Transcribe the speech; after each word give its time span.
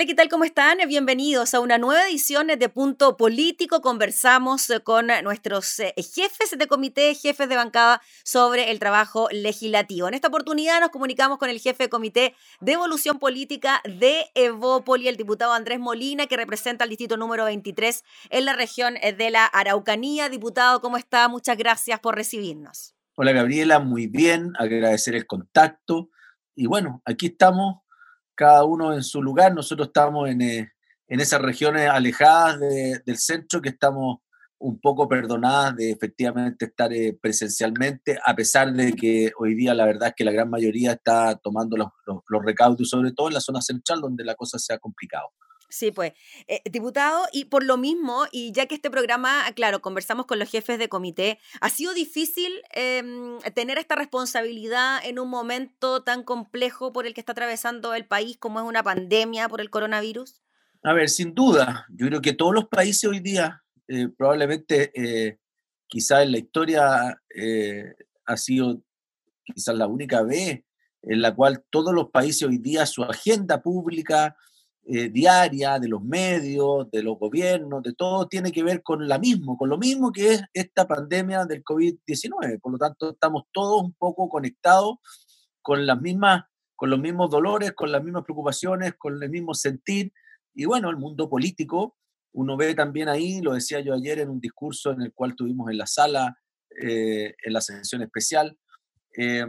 Hola, 0.00 0.06
¿qué 0.06 0.14
tal? 0.14 0.30
¿Cómo 0.30 0.44
están? 0.44 0.78
Bienvenidos 0.88 1.52
a 1.52 1.60
una 1.60 1.76
nueva 1.76 2.08
edición 2.08 2.46
de 2.46 2.68
Punto 2.70 3.18
Político. 3.18 3.82
Conversamos 3.82 4.70
eh, 4.70 4.80
con 4.80 5.08
nuestros 5.22 5.78
eh, 5.78 5.92
jefes 5.98 6.56
de 6.56 6.66
comité, 6.66 7.14
jefes 7.14 7.50
de 7.50 7.56
bancada 7.56 8.00
sobre 8.24 8.70
el 8.70 8.78
trabajo 8.78 9.28
legislativo. 9.30 10.08
En 10.08 10.14
esta 10.14 10.28
oportunidad 10.28 10.80
nos 10.80 10.88
comunicamos 10.88 11.36
con 11.36 11.50
el 11.50 11.60
jefe 11.60 11.82
de 11.82 11.88
comité 11.90 12.34
de 12.62 12.72
evolución 12.72 13.18
política 13.18 13.82
de 13.84 14.24
Evópoli, 14.34 15.06
el 15.06 15.18
diputado 15.18 15.52
Andrés 15.52 15.78
Molina, 15.78 16.26
que 16.26 16.38
representa 16.38 16.84
el 16.84 16.88
distrito 16.88 17.18
número 17.18 17.44
23 17.44 18.02
en 18.30 18.46
la 18.46 18.54
región 18.54 18.96
eh, 19.02 19.12
de 19.12 19.28
la 19.28 19.44
Araucanía. 19.44 20.30
Diputado, 20.30 20.80
¿cómo 20.80 20.96
está? 20.96 21.28
Muchas 21.28 21.58
gracias 21.58 22.00
por 22.00 22.14
recibirnos. 22.14 22.94
Hola, 23.16 23.32
Gabriela, 23.32 23.80
muy 23.80 24.06
bien. 24.06 24.54
Agradecer 24.58 25.14
el 25.14 25.26
contacto. 25.26 26.08
Y 26.56 26.64
bueno, 26.64 27.02
aquí 27.04 27.26
estamos 27.26 27.82
cada 28.40 28.64
uno 28.64 28.94
en 28.94 29.02
su 29.02 29.22
lugar. 29.22 29.54
Nosotros 29.54 29.88
estamos 29.88 30.30
en, 30.30 30.40
eh, 30.40 30.72
en 31.08 31.20
esas 31.20 31.42
regiones 31.42 31.90
alejadas 31.90 32.58
del 32.58 33.18
centro 33.18 33.60
que 33.60 33.68
estamos 33.68 34.20
un 34.58 34.80
poco 34.80 35.06
perdonadas 35.06 35.76
de 35.76 35.90
efectivamente 35.90 36.64
estar 36.64 36.90
eh, 36.90 37.18
presencialmente, 37.20 38.18
a 38.24 38.34
pesar 38.34 38.72
de 38.72 38.94
que 38.94 39.30
hoy 39.38 39.54
día 39.54 39.74
la 39.74 39.84
verdad 39.84 40.08
es 40.08 40.14
que 40.16 40.24
la 40.24 40.32
gran 40.32 40.48
mayoría 40.48 40.92
está 40.92 41.36
tomando 41.36 41.76
los, 41.76 41.88
los, 42.06 42.22
los 42.28 42.42
recaudos, 42.42 42.88
sobre 42.88 43.12
todo 43.12 43.28
en 43.28 43.34
la 43.34 43.40
zona 43.40 43.60
central, 43.60 44.00
donde 44.00 44.24
la 44.24 44.34
cosa 44.34 44.58
se 44.58 44.72
ha 44.72 44.78
complicado. 44.78 45.28
Sí, 45.70 45.92
pues, 45.92 46.14
eh, 46.48 46.60
diputado, 46.68 47.26
y 47.32 47.44
por 47.44 47.62
lo 47.62 47.76
mismo, 47.76 48.26
y 48.32 48.50
ya 48.50 48.66
que 48.66 48.74
este 48.74 48.90
programa, 48.90 49.44
claro, 49.54 49.80
conversamos 49.80 50.26
con 50.26 50.40
los 50.40 50.50
jefes 50.50 50.80
de 50.80 50.88
comité, 50.88 51.38
¿ha 51.60 51.70
sido 51.70 51.94
difícil 51.94 52.52
em, 52.72 53.38
tener 53.54 53.78
esta 53.78 53.94
responsabilidad 53.94 54.98
en 55.04 55.20
un 55.20 55.30
momento 55.30 56.02
tan 56.02 56.24
complejo 56.24 56.92
por 56.92 57.06
el 57.06 57.14
que 57.14 57.20
está 57.20 57.32
atravesando 57.32 57.94
el 57.94 58.04
país 58.04 58.36
como 58.36 58.58
es 58.58 58.66
una 58.66 58.82
pandemia 58.82 59.48
por 59.48 59.60
el 59.60 59.70
coronavirus? 59.70 60.42
A 60.82 60.92
ver, 60.92 61.08
sin 61.08 61.34
duda, 61.34 61.86
yo 61.90 62.08
creo 62.08 62.20
que 62.20 62.32
todos 62.32 62.52
los 62.52 62.66
países 62.66 63.04
hoy 63.04 63.20
día, 63.20 63.62
eh, 63.86 64.08
probablemente, 64.08 64.90
eh, 64.94 65.38
quizás 65.86 66.24
en 66.24 66.32
la 66.32 66.38
historia 66.38 67.22
ha 68.26 68.36
sido 68.36 68.82
quizás 69.44 69.76
la 69.76 69.86
única 69.86 70.22
vez 70.22 70.64
en 71.02 71.22
la 71.22 71.34
cual 71.34 71.64
todos 71.70 71.94
los 71.94 72.10
países 72.10 72.42
hoy 72.42 72.58
día 72.58 72.86
su 72.86 73.02
agenda 73.02 73.62
pública, 73.62 74.36
eh, 74.92 75.08
diaria 75.08 75.78
de 75.78 75.86
los 75.86 76.02
medios, 76.02 76.90
de 76.90 77.04
los 77.04 77.16
gobiernos, 77.16 77.80
de 77.80 77.92
todo, 77.92 78.26
tiene 78.26 78.50
que 78.50 78.64
ver 78.64 78.82
con 78.82 79.06
la 79.06 79.20
mismo, 79.20 79.56
con 79.56 79.68
lo 79.68 79.78
mismo 79.78 80.10
que 80.10 80.34
es 80.34 80.42
esta 80.52 80.88
pandemia 80.88 81.44
del 81.44 81.62
COVID-19. 81.62 82.60
Por 82.60 82.72
lo 82.72 82.78
tanto, 82.78 83.10
estamos 83.10 83.44
todos 83.52 83.84
un 83.84 83.92
poco 83.92 84.28
conectados 84.28 84.96
con 85.62 85.86
las 85.86 86.00
mismas, 86.00 86.42
con 86.74 86.90
los 86.90 86.98
mismos 86.98 87.30
dolores, 87.30 87.72
con 87.72 87.92
las 87.92 88.02
mismas 88.02 88.24
preocupaciones, 88.24 88.94
con 88.98 89.22
el 89.22 89.30
mismo 89.30 89.54
sentir. 89.54 90.12
Y 90.54 90.64
bueno, 90.64 90.90
el 90.90 90.96
mundo 90.96 91.30
político, 91.30 91.96
uno 92.32 92.56
ve 92.56 92.74
también 92.74 93.08
ahí, 93.08 93.40
lo 93.42 93.52
decía 93.52 93.78
yo 93.78 93.94
ayer 93.94 94.18
en 94.18 94.28
un 94.28 94.40
discurso 94.40 94.90
en 94.90 95.02
el 95.02 95.12
cual 95.12 95.36
tuvimos 95.36 95.70
en 95.70 95.78
la 95.78 95.86
sala, 95.86 96.36
eh, 96.82 97.36
en 97.44 97.52
la 97.52 97.60
sesión 97.60 98.02
especial, 98.02 98.58
eh, 99.16 99.46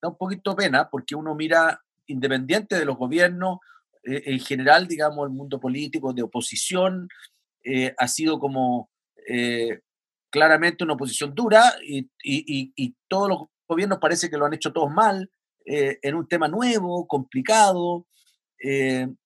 da 0.00 0.10
un 0.10 0.16
poquito 0.16 0.54
pena 0.54 0.88
porque 0.88 1.16
uno 1.16 1.34
mira, 1.34 1.82
independiente 2.06 2.78
de 2.78 2.84
los 2.84 2.96
gobiernos, 2.96 3.58
eh, 4.06 4.22
en 4.26 4.40
general, 4.40 4.86
digamos, 4.86 5.26
el 5.26 5.34
mundo 5.34 5.58
político 5.58 6.12
de 6.12 6.22
oposición 6.22 7.08
eh, 7.64 7.94
ha 7.98 8.06
sido 8.06 8.38
como 8.38 8.90
eh, 9.28 9.80
claramente 10.30 10.84
una 10.84 10.94
oposición 10.94 11.34
dura 11.34 11.74
y, 11.84 12.08
y, 12.22 12.72
y, 12.76 12.94
todos 13.08 13.28
los 13.28 13.38
gobiernos 13.68 13.98
parece 13.98 14.30
que 14.30 14.36
lo 14.36 14.46
han 14.46 14.54
hecho 14.54 14.72
todos 14.72 14.90
mal, 14.90 15.30
en 15.68 16.14
un 16.14 16.28
tema 16.28 16.46
nuevo, 16.46 17.08
complicado, 17.08 18.06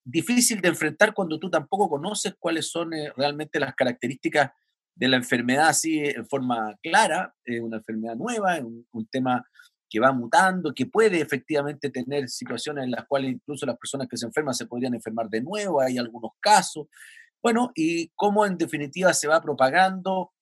difícil 0.03 0.63
de 0.63 0.69
enfrentar 0.69 1.13
cuando 1.13 1.39
tú 1.39 1.51
tampoco 1.51 1.91
conoces 1.91 2.35
cuáles 2.39 2.71
son 2.71 2.93
realmente 3.15 3.61
las 3.61 3.75
características 3.75 4.51
de 4.95 5.09
la 5.09 5.19
enfermedad 5.19 5.69
así 5.69 5.99
en 5.99 6.27
forma 6.27 6.79
clara, 6.83 7.35
es 7.45 7.61
una 7.61 7.77
enfermedad 7.77 8.17
nueva, 8.17 8.57
es 8.57 8.65
un, 8.65 8.87
un 8.91 9.07
tema 9.09 9.45
que 9.91 9.99
va 9.99 10.13
mutando, 10.13 10.73
que 10.73 10.87
puede 10.87 11.21
efectivamente 11.21 11.91
tener 11.91 12.29
situaciones 12.29 12.85
en 12.85 12.93
las 12.93 13.07
cuales 13.07 13.33
incluso 13.33 13.67
las 13.67 13.77
personas 13.77 14.07
que 14.09 14.17
se 14.17 14.27
enferman 14.27 14.55
se 14.55 14.67
podrían 14.67 14.95
enfermar 14.95 15.29
de 15.29 15.43
nuevo, 15.43 15.81
hay 15.81 15.99
algunos 15.99 16.31
casos. 16.39 16.87
Bueno, 17.43 17.73
y 17.75 18.11
cómo 18.15 18.47
en 18.47 18.57
definitiva 18.57 19.13
se 19.13 19.27
va 19.27 19.43
propagando, 19.43 20.33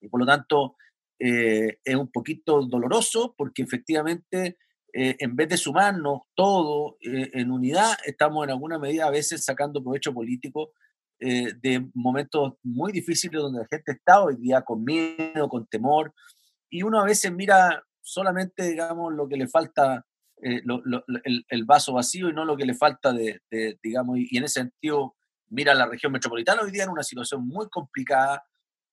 y 0.00 0.08
por 0.08 0.20
lo 0.20 0.26
tanto 0.26 0.76
eh, 1.18 1.78
es 1.84 1.94
un 1.96 2.10
poquito 2.10 2.62
doloroso 2.66 3.34
porque 3.36 3.62
efectivamente 3.62 4.58
eh, 4.92 5.16
en 5.18 5.34
vez 5.34 5.48
de 5.48 5.56
sumarnos 5.56 6.22
todo 6.34 6.96
eh, 7.00 7.30
en 7.32 7.50
unidad, 7.50 7.94
estamos 8.04 8.44
en 8.44 8.50
alguna 8.50 8.78
medida 8.78 9.06
a 9.06 9.10
veces 9.10 9.44
sacando 9.44 9.82
provecho 9.82 10.14
político 10.14 10.72
de 11.16 11.88
momentos 11.94 12.54
muy 12.62 12.92
difíciles 12.92 13.40
donde 13.40 13.60
la 13.60 13.68
gente 13.70 13.92
está 13.92 14.22
hoy 14.22 14.36
día 14.36 14.60
con 14.60 14.84
miedo, 14.84 15.48
con 15.48 15.66
temor, 15.66 16.12
y 16.68 16.82
uno 16.82 17.00
a 17.00 17.04
veces 17.04 17.32
mira 17.32 17.82
solamente, 18.04 18.68
digamos, 18.68 19.12
lo 19.14 19.26
que 19.28 19.36
le 19.36 19.48
falta, 19.48 20.04
eh, 20.42 20.62
el, 21.48 21.64
vaso 21.64 21.94
vacío 21.94 22.28
y 22.28 22.34
no 22.34 22.44
lo 22.44 22.56
que 22.56 22.66
le 22.66 22.74
falta 22.74 23.12
de, 23.12 23.40
digamos, 23.82 24.18
y, 24.18 24.36
en 24.36 24.44
ese 24.44 24.60
sentido 24.60 25.16
mira 25.48 25.74
la 25.74 25.86
región 25.86 26.12
metropolitana 26.12 26.62
hoy 26.62 26.70
día 26.70 26.84
en 26.84 26.90
una 26.90 27.02
situación 27.02 27.46
muy 27.46 27.68
complicada 27.68 28.42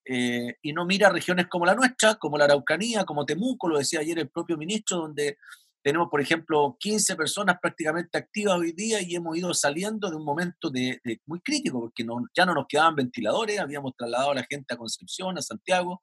eh, 0.05 0.55
y 0.61 0.73
no 0.73 0.85
mira 0.85 1.09
regiones 1.09 1.47
como 1.47 1.65
la 1.65 1.75
nuestra, 1.75 2.15
como 2.15 2.37
la 2.37 2.45
Araucanía, 2.45 3.03
como 3.03 3.25
Temuco, 3.25 3.67
lo 3.67 3.77
decía 3.77 3.99
ayer 3.99 4.17
el 4.19 4.29
propio 4.29 4.57
ministro, 4.57 4.97
donde 4.97 5.37
tenemos, 5.83 6.09
por 6.09 6.21
ejemplo, 6.21 6.77
15 6.79 7.15
personas 7.15 7.57
prácticamente 7.61 8.17
activas 8.17 8.59
hoy 8.59 8.71
día 8.71 9.01
y 9.01 9.15
hemos 9.15 9.35
ido 9.37 9.53
saliendo 9.53 10.09
de 10.09 10.15
un 10.15 10.23
momento 10.23 10.69
de 10.69 10.99
muy 11.25 11.41
crítico, 11.41 11.79
porque 11.81 12.03
no, 12.03 12.23
ya 12.35 12.45
no 12.45 12.53
nos 12.53 12.65
quedaban 12.67 12.95
ventiladores, 12.95 13.59
habíamos 13.59 13.93
trasladado 13.95 14.31
a 14.31 14.35
la 14.35 14.45
gente 14.49 14.73
a 14.73 14.77
Concepción, 14.77 15.37
a 15.37 15.41
Santiago, 15.41 16.01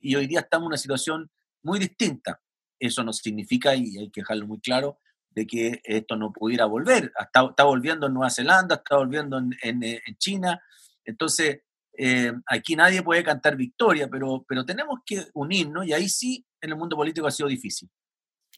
y 0.00 0.16
hoy 0.16 0.26
día 0.26 0.40
estamos 0.40 0.64
en 0.64 0.68
una 0.68 0.76
situación 0.76 1.30
muy 1.64 1.78
distinta. 1.78 2.40
Eso 2.78 3.02
no 3.02 3.12
significa, 3.12 3.74
y 3.74 3.98
hay 3.98 4.10
que 4.10 4.20
dejarlo 4.20 4.46
muy 4.46 4.60
claro, 4.60 5.00
de 5.30 5.46
que 5.46 5.80
esto 5.84 6.16
no 6.16 6.32
pudiera 6.32 6.66
volver. 6.66 7.12
Está, 7.18 7.46
está 7.48 7.64
volviendo 7.64 8.06
en 8.06 8.14
Nueva 8.14 8.30
Zelanda, 8.30 8.76
está 8.76 8.96
volviendo 8.96 9.38
en, 9.38 9.82
eh, 9.82 10.02
China. 10.18 10.62
Entonces, 11.04 11.62
eh, 11.96 12.32
aquí 12.46 12.76
nadie 12.76 13.02
puede 13.02 13.24
cantar 13.24 13.56
victoria, 13.56 14.08
pero, 14.08 14.44
pero 14.48 14.64
tenemos 14.64 15.00
que 15.04 15.26
unirnos 15.34 15.86
y 15.86 15.92
ahí 15.92 16.08
sí 16.08 16.44
en 16.60 16.70
el 16.70 16.76
mundo 16.76 16.96
político 16.96 17.26
ha 17.26 17.30
sido 17.30 17.48
difícil. 17.48 17.88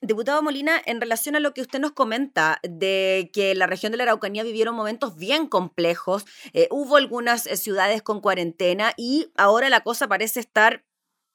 Diputado 0.02 0.42
Molina, 0.42 0.80
en 0.84 1.00
relación 1.00 1.36
a 1.36 1.40
lo 1.40 1.54
que 1.54 1.62
usted 1.62 1.80
nos 1.80 1.92
comenta 1.92 2.60
de 2.62 3.30
que 3.32 3.54
la 3.54 3.66
región 3.66 3.92
de 3.92 3.96
la 3.96 4.04
Araucanía 4.04 4.44
vivieron 4.44 4.74
momentos 4.74 5.16
bien 5.16 5.46
complejos, 5.46 6.26
eh, 6.52 6.68
hubo 6.70 6.96
algunas 6.96 7.44
ciudades 7.44 8.02
con 8.02 8.20
cuarentena 8.20 8.92
y 8.98 9.30
ahora 9.36 9.70
la 9.70 9.80
cosa 9.80 10.06
parece 10.06 10.40
estar 10.40 10.84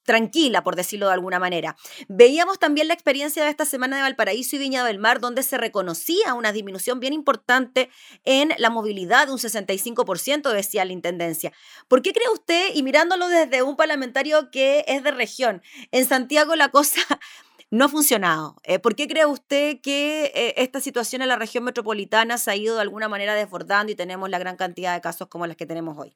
tranquila, 0.04 0.64
por 0.64 0.76
decirlo 0.76 1.08
de 1.08 1.14
alguna 1.14 1.40
manera. 1.40 1.76
Veíamos 2.08 2.60
también 2.60 2.88
la 2.88 2.94
experiencia 2.94 3.44
de 3.44 3.50
esta 3.50 3.66
semana 3.66 3.98
de 3.98 4.02
Valparaíso 4.04 4.56
y 4.56 4.60
Viña 4.60 4.84
del 4.84 5.00
Mar, 5.00 5.20
donde 5.20 5.44
se 5.44 5.58
reconocía 5.58 6.34
una 6.34 6.52
disminución 6.52 7.00
bien 7.00 7.14
importante 7.14 7.90
en 8.24 8.54
la 8.58 8.70
movilidad 8.70 9.28
de 9.28 9.34
un 9.34 9.40
65%, 9.40 10.52
decía 10.52 10.86
la 10.86 10.94
Intendencia. 10.94 11.52
¿Por 11.88 12.02
qué 12.02 12.14
cree 12.14 12.30
usted, 12.34 12.72
y 12.74 12.84
mirándolo 12.84 13.28
desde 13.28 13.64
un 13.64 13.76
parlamentario 13.76 14.52
que 14.52 14.84
es 14.88 15.04
de 15.04 15.12
región, 15.12 15.62
en 15.92 16.06
Santiago 16.06 16.56
la 16.56 16.70
cosa 16.70 17.02
no 17.70 17.86
ha 17.86 17.90
funcionado? 17.90 18.56
Eh, 18.64 18.80
¿Por 18.80 18.96
qué 18.96 19.08
cree 19.08 19.26
usted 19.26 19.80
que 19.82 20.32
eh, 20.36 20.54
esta 20.58 20.80
situación 20.80 21.22
en 21.22 21.28
la 21.28 21.36
región 21.36 21.64
metropolitana 21.64 22.38
se 22.38 22.52
ha 22.52 22.56
ido 22.56 22.76
de 22.76 22.82
alguna 22.82 23.08
manera 23.08 23.36
desbordando 23.36 23.92
y 23.92 23.96
tenemos 23.96 24.30
la 24.30 24.40
gran 24.40 24.58
cantidad 24.58 24.94
de 24.94 25.02
casos 25.02 25.28
como 25.28 25.48
las 25.48 25.58
que 25.58 25.66
tenemos 25.66 25.98
hoy? 25.98 26.16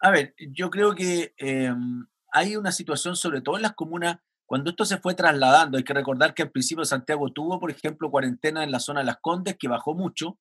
A 0.00 0.10
ver, 0.10 0.34
yo 0.52 0.70
creo 0.70 0.94
que... 0.94 1.34
Eh 1.38 1.72
hay 2.32 2.56
una 2.56 2.72
situación, 2.72 3.16
sobre 3.16 3.40
todo 3.40 3.56
en 3.56 3.62
las 3.62 3.74
comunas, 3.74 4.18
cuando 4.46 4.70
esto 4.70 4.84
se 4.84 4.98
fue 4.98 5.14
trasladando, 5.14 5.76
hay 5.76 5.84
que 5.84 5.92
recordar 5.92 6.32
que 6.32 6.42
al 6.42 6.50
principio 6.50 6.84
Santiago 6.84 7.32
tuvo, 7.32 7.58
por 7.58 7.70
ejemplo, 7.70 8.10
cuarentena 8.10 8.62
en 8.62 8.70
la 8.70 8.78
zona 8.78 9.00
de 9.00 9.06
Las 9.06 9.18
Condes, 9.20 9.56
que 9.58 9.68
bajó 9.68 9.94
mucho, 9.94 10.38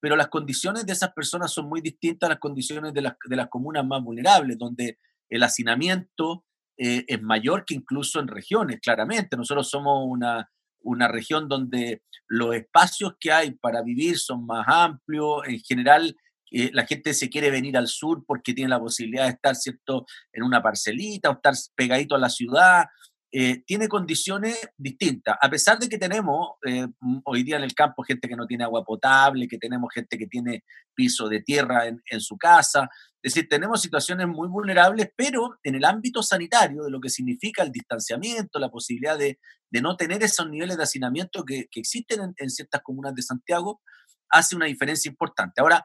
pero 0.00 0.14
las 0.14 0.28
condiciones 0.28 0.86
de 0.86 0.92
esas 0.92 1.12
personas 1.12 1.52
son 1.52 1.68
muy 1.68 1.80
distintas 1.80 2.28
a 2.28 2.34
las 2.34 2.38
condiciones 2.38 2.94
de 2.94 3.02
las, 3.02 3.16
de 3.28 3.36
las 3.36 3.48
comunas 3.48 3.84
más 3.84 4.02
vulnerables, 4.02 4.56
donde 4.58 4.98
el 5.28 5.42
hacinamiento 5.42 6.44
eh, 6.76 7.04
es 7.08 7.20
mayor 7.20 7.64
que 7.64 7.74
incluso 7.74 8.20
en 8.20 8.28
regiones, 8.28 8.78
claramente. 8.80 9.36
Nosotros 9.36 9.68
somos 9.68 10.04
una, 10.06 10.48
una 10.82 11.08
región 11.08 11.48
donde 11.48 12.02
los 12.28 12.54
espacios 12.54 13.14
que 13.18 13.32
hay 13.32 13.52
para 13.52 13.82
vivir 13.82 14.18
son 14.18 14.46
más 14.46 14.66
amplios, 14.68 15.42
en 15.46 15.58
general 15.60 16.16
eh, 16.50 16.70
la 16.72 16.86
gente 16.86 17.14
se 17.14 17.28
quiere 17.28 17.50
venir 17.50 17.76
al 17.76 17.88
sur 17.88 18.24
porque 18.26 18.54
tiene 18.54 18.70
la 18.70 18.80
posibilidad 18.80 19.24
de 19.24 19.30
estar, 19.30 19.56
¿cierto?, 19.56 20.06
en 20.32 20.42
una 20.42 20.62
parcelita 20.62 21.30
o 21.30 21.34
estar 21.34 21.54
pegadito 21.74 22.14
a 22.14 22.18
la 22.18 22.30
ciudad. 22.30 22.86
eh, 23.30 23.62
tiene 23.66 23.88
condiciones 23.88 24.56
distintas. 24.78 25.36
A 25.42 25.50
pesar 25.50 25.78
de 25.78 25.88
que 25.88 25.98
tenemos 25.98 26.52
eh, 26.66 26.86
hoy 27.24 27.42
día 27.42 27.56
en 27.56 27.62
el 27.62 27.74
campo 27.74 28.02
gente 28.02 28.26
que 28.26 28.36
no 28.36 28.46
tiene 28.46 28.64
agua 28.64 28.84
potable, 28.84 29.46
que 29.46 29.58
tenemos 29.58 29.92
gente 29.92 30.16
que 30.16 30.26
tiene 30.26 30.64
piso 30.94 31.28
de 31.28 31.42
tierra 31.42 31.86
en, 31.86 32.20
su 32.20 32.38
casa, 32.38 32.88
es 33.22 33.34
decir, 33.34 33.48
tenemos 33.48 33.82
situaciones 33.82 34.26
muy 34.28 34.48
vulnerables, 34.48 35.10
pero 35.14 35.58
en 35.62 35.74
el 35.74 35.84
ámbito 35.84 36.22
sanitario, 36.22 36.84
de 36.84 36.90
lo 36.90 37.00
que 37.00 37.10
significa 37.10 37.62
el 37.62 37.70
distanciamiento, 37.70 38.58
la 38.58 38.70
posibilidad 38.70 39.18
de, 39.18 39.38
no 39.82 39.96
tener 39.96 40.22
esos 40.22 40.48
niveles 40.48 40.76
de 40.76 40.84
hacinamiento 40.84 41.44
que, 41.44 41.68
existen 41.74 42.34
en, 42.36 42.50
ciertas 42.50 42.80
comunas 42.82 43.14
de 43.14 43.22
Santiago, 43.22 43.82
hace 44.30 44.56
una 44.56 44.66
diferencia 44.66 45.08
importante. 45.08 45.60
Ahora, 45.60 45.84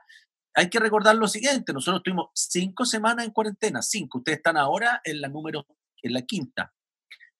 hay 0.53 0.69
que 0.69 0.79
recordar 0.79 1.15
lo 1.15 1.27
siguiente, 1.27 1.73
nosotros 1.73 2.03
tuvimos 2.03 2.29
cinco 2.33 2.85
semanas 2.85 3.25
en 3.25 3.31
cuarentena, 3.31 3.81
cinco, 3.81 4.19
ustedes 4.19 4.37
están 4.37 4.57
ahora 4.57 5.01
en 5.03 5.21
la 5.21 5.27
número, 5.27 5.65
en 6.01 6.13
la 6.13 6.21
quinta. 6.21 6.73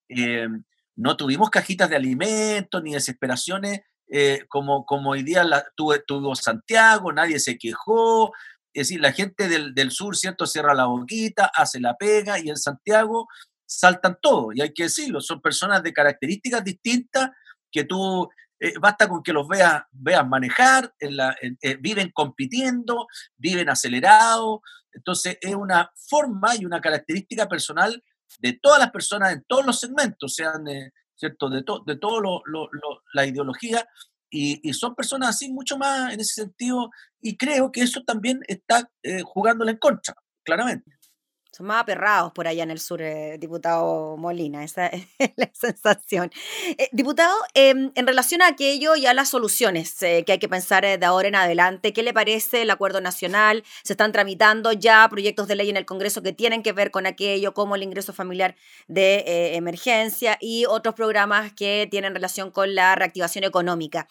Eh, 0.09 0.47
no 0.95 1.17
tuvimos 1.17 1.49
cajitas 1.49 1.89
de 1.89 1.95
alimentos 1.95 2.81
ni 2.83 2.93
desesperaciones 2.93 3.81
eh, 4.09 4.45
como, 4.47 4.85
como 4.85 5.11
hoy 5.11 5.23
día 5.23 5.43
la, 5.43 5.65
tuvo, 5.75 6.35
Santiago, 6.35 7.11
nadie 7.11 7.39
se 7.39 7.57
quejó. 7.57 8.31
Es 8.73 8.87
decir, 8.87 9.01
la 9.01 9.11
gente 9.11 9.47
del, 9.47 9.73
del, 9.73 9.91
sur, 9.91 10.15
¿cierto? 10.15 10.45
Cierra 10.45 10.73
la 10.73 10.85
boquita, 10.85 11.51
hace 11.53 11.79
la 11.79 11.95
pega 11.95 12.39
y 12.39 12.49
en 12.49 12.57
Santiago 12.57 13.27
saltan 13.65 14.17
todo. 14.21 14.49
Y 14.53 14.61
hay 14.61 14.73
que 14.73 14.83
decirlo, 14.83 15.21
son 15.21 15.41
personas 15.41 15.81
de 15.83 15.93
características 15.93 16.63
distintas 16.63 17.31
que 17.71 17.85
tú, 17.85 18.29
eh, 18.63 18.73
basta 18.79 19.09
con 19.09 19.21
que 19.21 19.33
los 19.33 19.45
veas, 19.45 19.83
veas 19.91 20.25
manejar, 20.25 20.93
la, 21.01 21.35
viven 21.81 22.11
compitiendo, 22.13 23.07
viven 23.35 23.69
acelerados. 23.69 24.61
Entonces 24.93 25.37
es 25.41 25.53
una 25.53 25.91
forma 26.09 26.55
y 26.55 26.63
una 26.63 26.79
característica 26.79 27.49
personal 27.49 28.01
de 28.39 28.53
todas 28.53 28.79
las 28.79 28.91
personas 28.91 29.33
en 29.33 29.43
todos 29.47 29.65
los 29.65 29.79
segmentos, 29.79 30.35
sean, 30.35 30.65
eh, 30.69 30.93
¿cierto? 31.13 31.49
De, 31.49 31.63
to, 31.63 31.83
de 31.85 31.97
todo 31.97 32.21
la 33.13 33.25
ideología, 33.25 33.85
y, 34.29 34.67
y, 34.67 34.73
son 34.73 34.95
personas 34.95 35.29
así 35.29 35.51
mucho 35.51 35.77
más 35.77 36.13
en 36.13 36.21
ese 36.21 36.41
sentido, 36.41 36.89
y 37.21 37.37
creo 37.37 37.69
que 37.71 37.81
eso 37.81 38.01
también 38.03 38.39
está 38.47 38.89
eh, 39.03 39.21
jugándole 39.23 39.71
en 39.71 39.77
contra, 39.77 40.15
claramente. 40.43 40.89
Son 41.55 41.67
más 41.67 41.83
aperrados 41.83 42.31
por 42.31 42.47
allá 42.47 42.63
en 42.63 42.71
el 42.71 42.79
sur, 42.79 42.99
eh, 43.03 43.37
diputado 43.39 44.17
Molina, 44.17 44.63
esa 44.63 44.87
es 44.87 45.05
la 45.35 45.51
sensación. 45.53 46.31
Eh, 46.79 46.89
diputado, 46.91 47.35
em, 47.53 47.91
en 47.93 48.07
relación 48.07 48.41
a 48.41 48.47
aquello 48.47 48.95
y 48.95 49.05
a 49.05 49.13
las 49.13 49.29
soluciones 49.29 50.01
eh, 50.01 50.23
que 50.25 50.31
hay 50.31 50.39
que 50.39 50.49
pensar 50.49 50.83
de 50.83 51.05
ahora 51.05 51.27
en 51.27 51.35
adelante, 51.35 51.93
¿qué 51.93 52.01
le 52.01 52.11
parece 52.11 52.63
el 52.63 52.71
acuerdo 52.71 53.01
nacional? 53.01 53.63
Se 53.83 53.93
están 53.93 54.11
tramitando 54.11 54.71
ya 54.71 55.07
proyectos 55.11 55.47
de 55.47 55.55
ley 55.55 55.69
en 55.69 55.77
el 55.77 55.85
Congreso 55.85 56.23
que 56.23 56.33
tienen 56.33 56.63
que 56.63 56.71
ver 56.73 56.89
con 56.89 57.05
aquello, 57.05 57.53
como 57.53 57.75
el 57.75 57.83
ingreso 57.83 58.13
familiar 58.13 58.55
de 58.87 59.55
emergencia 59.55 60.39
y 60.41 60.65
otros 60.65 60.95
programas 60.95 61.53
que 61.53 61.87
tienen 61.91 62.15
relación 62.15 62.49
con 62.49 62.73
la 62.73 62.95
reactivación 62.95 63.43
económica. 63.43 64.07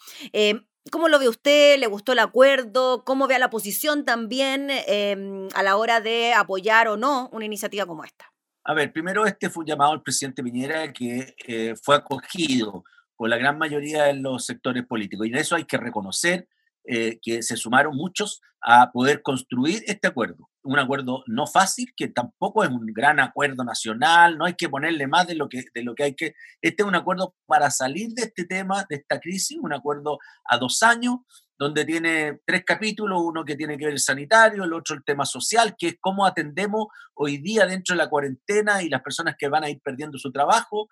¿Cómo 0.91 1.07
lo 1.07 1.17
ve 1.17 1.29
usted? 1.29 1.79
¿Le 1.79 1.87
gustó 1.87 2.11
el 2.11 2.19
acuerdo? 2.19 3.03
¿Cómo 3.05 3.27
ve 3.27 3.35
a 3.35 3.39
la 3.39 3.45
oposición 3.45 4.03
también 4.03 4.67
em, 4.87 5.47
a 5.55 5.63
la 5.63 5.77
hora 5.77 6.01
de 6.01 6.33
apoyar 6.33 6.87
o 6.87 6.97
no 6.97 7.29
una 7.31 7.45
iniciativa 7.45 7.85
como 7.85 8.03
esta? 8.03 8.31
A 8.65 8.73
ver, 8.73 8.91
primero 8.91 9.25
este 9.25 9.49
fue 9.49 9.61
un 9.61 9.67
llamado 9.67 9.91
al 9.91 10.01
presidente 10.01 10.43
Piñera 10.43 10.91
que 10.91 11.35
eh, 11.47 11.75
fue 11.81 11.95
acogido 11.95 12.83
por 13.15 13.29
la 13.29 13.37
gran 13.37 13.57
mayoría 13.57 14.03
de 14.03 14.15
los 14.15 14.45
sectores 14.45 14.85
políticos. 14.85 15.25
Y 15.25 15.29
en 15.29 15.37
eso 15.37 15.55
hay 15.55 15.65
que 15.65 15.77
reconocer 15.77 16.47
eh, 16.85 17.19
que 17.21 17.43
se 17.43 17.55
sumaron 17.55 17.95
muchos 17.95 18.41
a 18.61 18.91
poder 18.91 19.21
construir 19.21 19.83
este 19.87 20.07
acuerdo. 20.07 20.49
Un 20.63 20.79
acuerdo 20.79 21.23
no 21.27 21.45
fácil, 21.45 21.93
que 21.95 22.07
tampoco 22.07 22.63
es 22.63 22.69
un 22.69 22.85
gran 22.87 23.19
acuerdo 23.19 23.63
nacional, 23.63 24.37
no 24.37 24.45
hay 24.45 24.53
que 24.53 24.69
ponerle 24.69 25.07
más 25.07 25.27
de 25.27 25.35
lo 25.35 25.49
que, 25.49 25.65
de 25.73 25.83
lo 25.83 25.93
que 25.93 26.03
hay 26.03 26.15
que... 26.15 26.35
Este 26.61 26.83
es 26.83 26.87
un 26.87 26.95
acuerdo 26.95 27.35
para 27.45 27.69
salir 27.69 28.09
de 28.13 28.23
este 28.23 28.45
tema, 28.45 28.85
de 28.89 28.95
esta 28.97 29.19
crisis, 29.19 29.57
un 29.61 29.73
acuerdo 29.73 30.19
a 30.45 30.57
dos 30.57 30.81
años, 30.81 31.17
donde 31.57 31.85
tiene 31.85 32.41
tres 32.45 32.63
capítulos, 32.65 33.21
uno 33.23 33.45
que 33.45 33.55
tiene 33.55 33.77
que 33.77 33.85
ver 33.85 33.93
el 33.93 33.99
sanitario, 33.99 34.63
el 34.63 34.73
otro 34.73 34.95
el 34.95 35.03
tema 35.03 35.25
social, 35.25 35.75
que 35.77 35.87
es 35.89 35.95
cómo 35.99 36.25
atendemos 36.25 36.87
hoy 37.13 37.37
día 37.37 37.65
dentro 37.65 37.93
de 37.93 38.03
la 38.03 38.09
cuarentena 38.09 38.81
y 38.81 38.89
las 38.89 39.01
personas 39.01 39.35
que 39.37 39.47
van 39.47 39.63
a 39.63 39.69
ir 39.69 39.79
perdiendo 39.81 40.17
su 40.17 40.31
trabajo, 40.31 40.89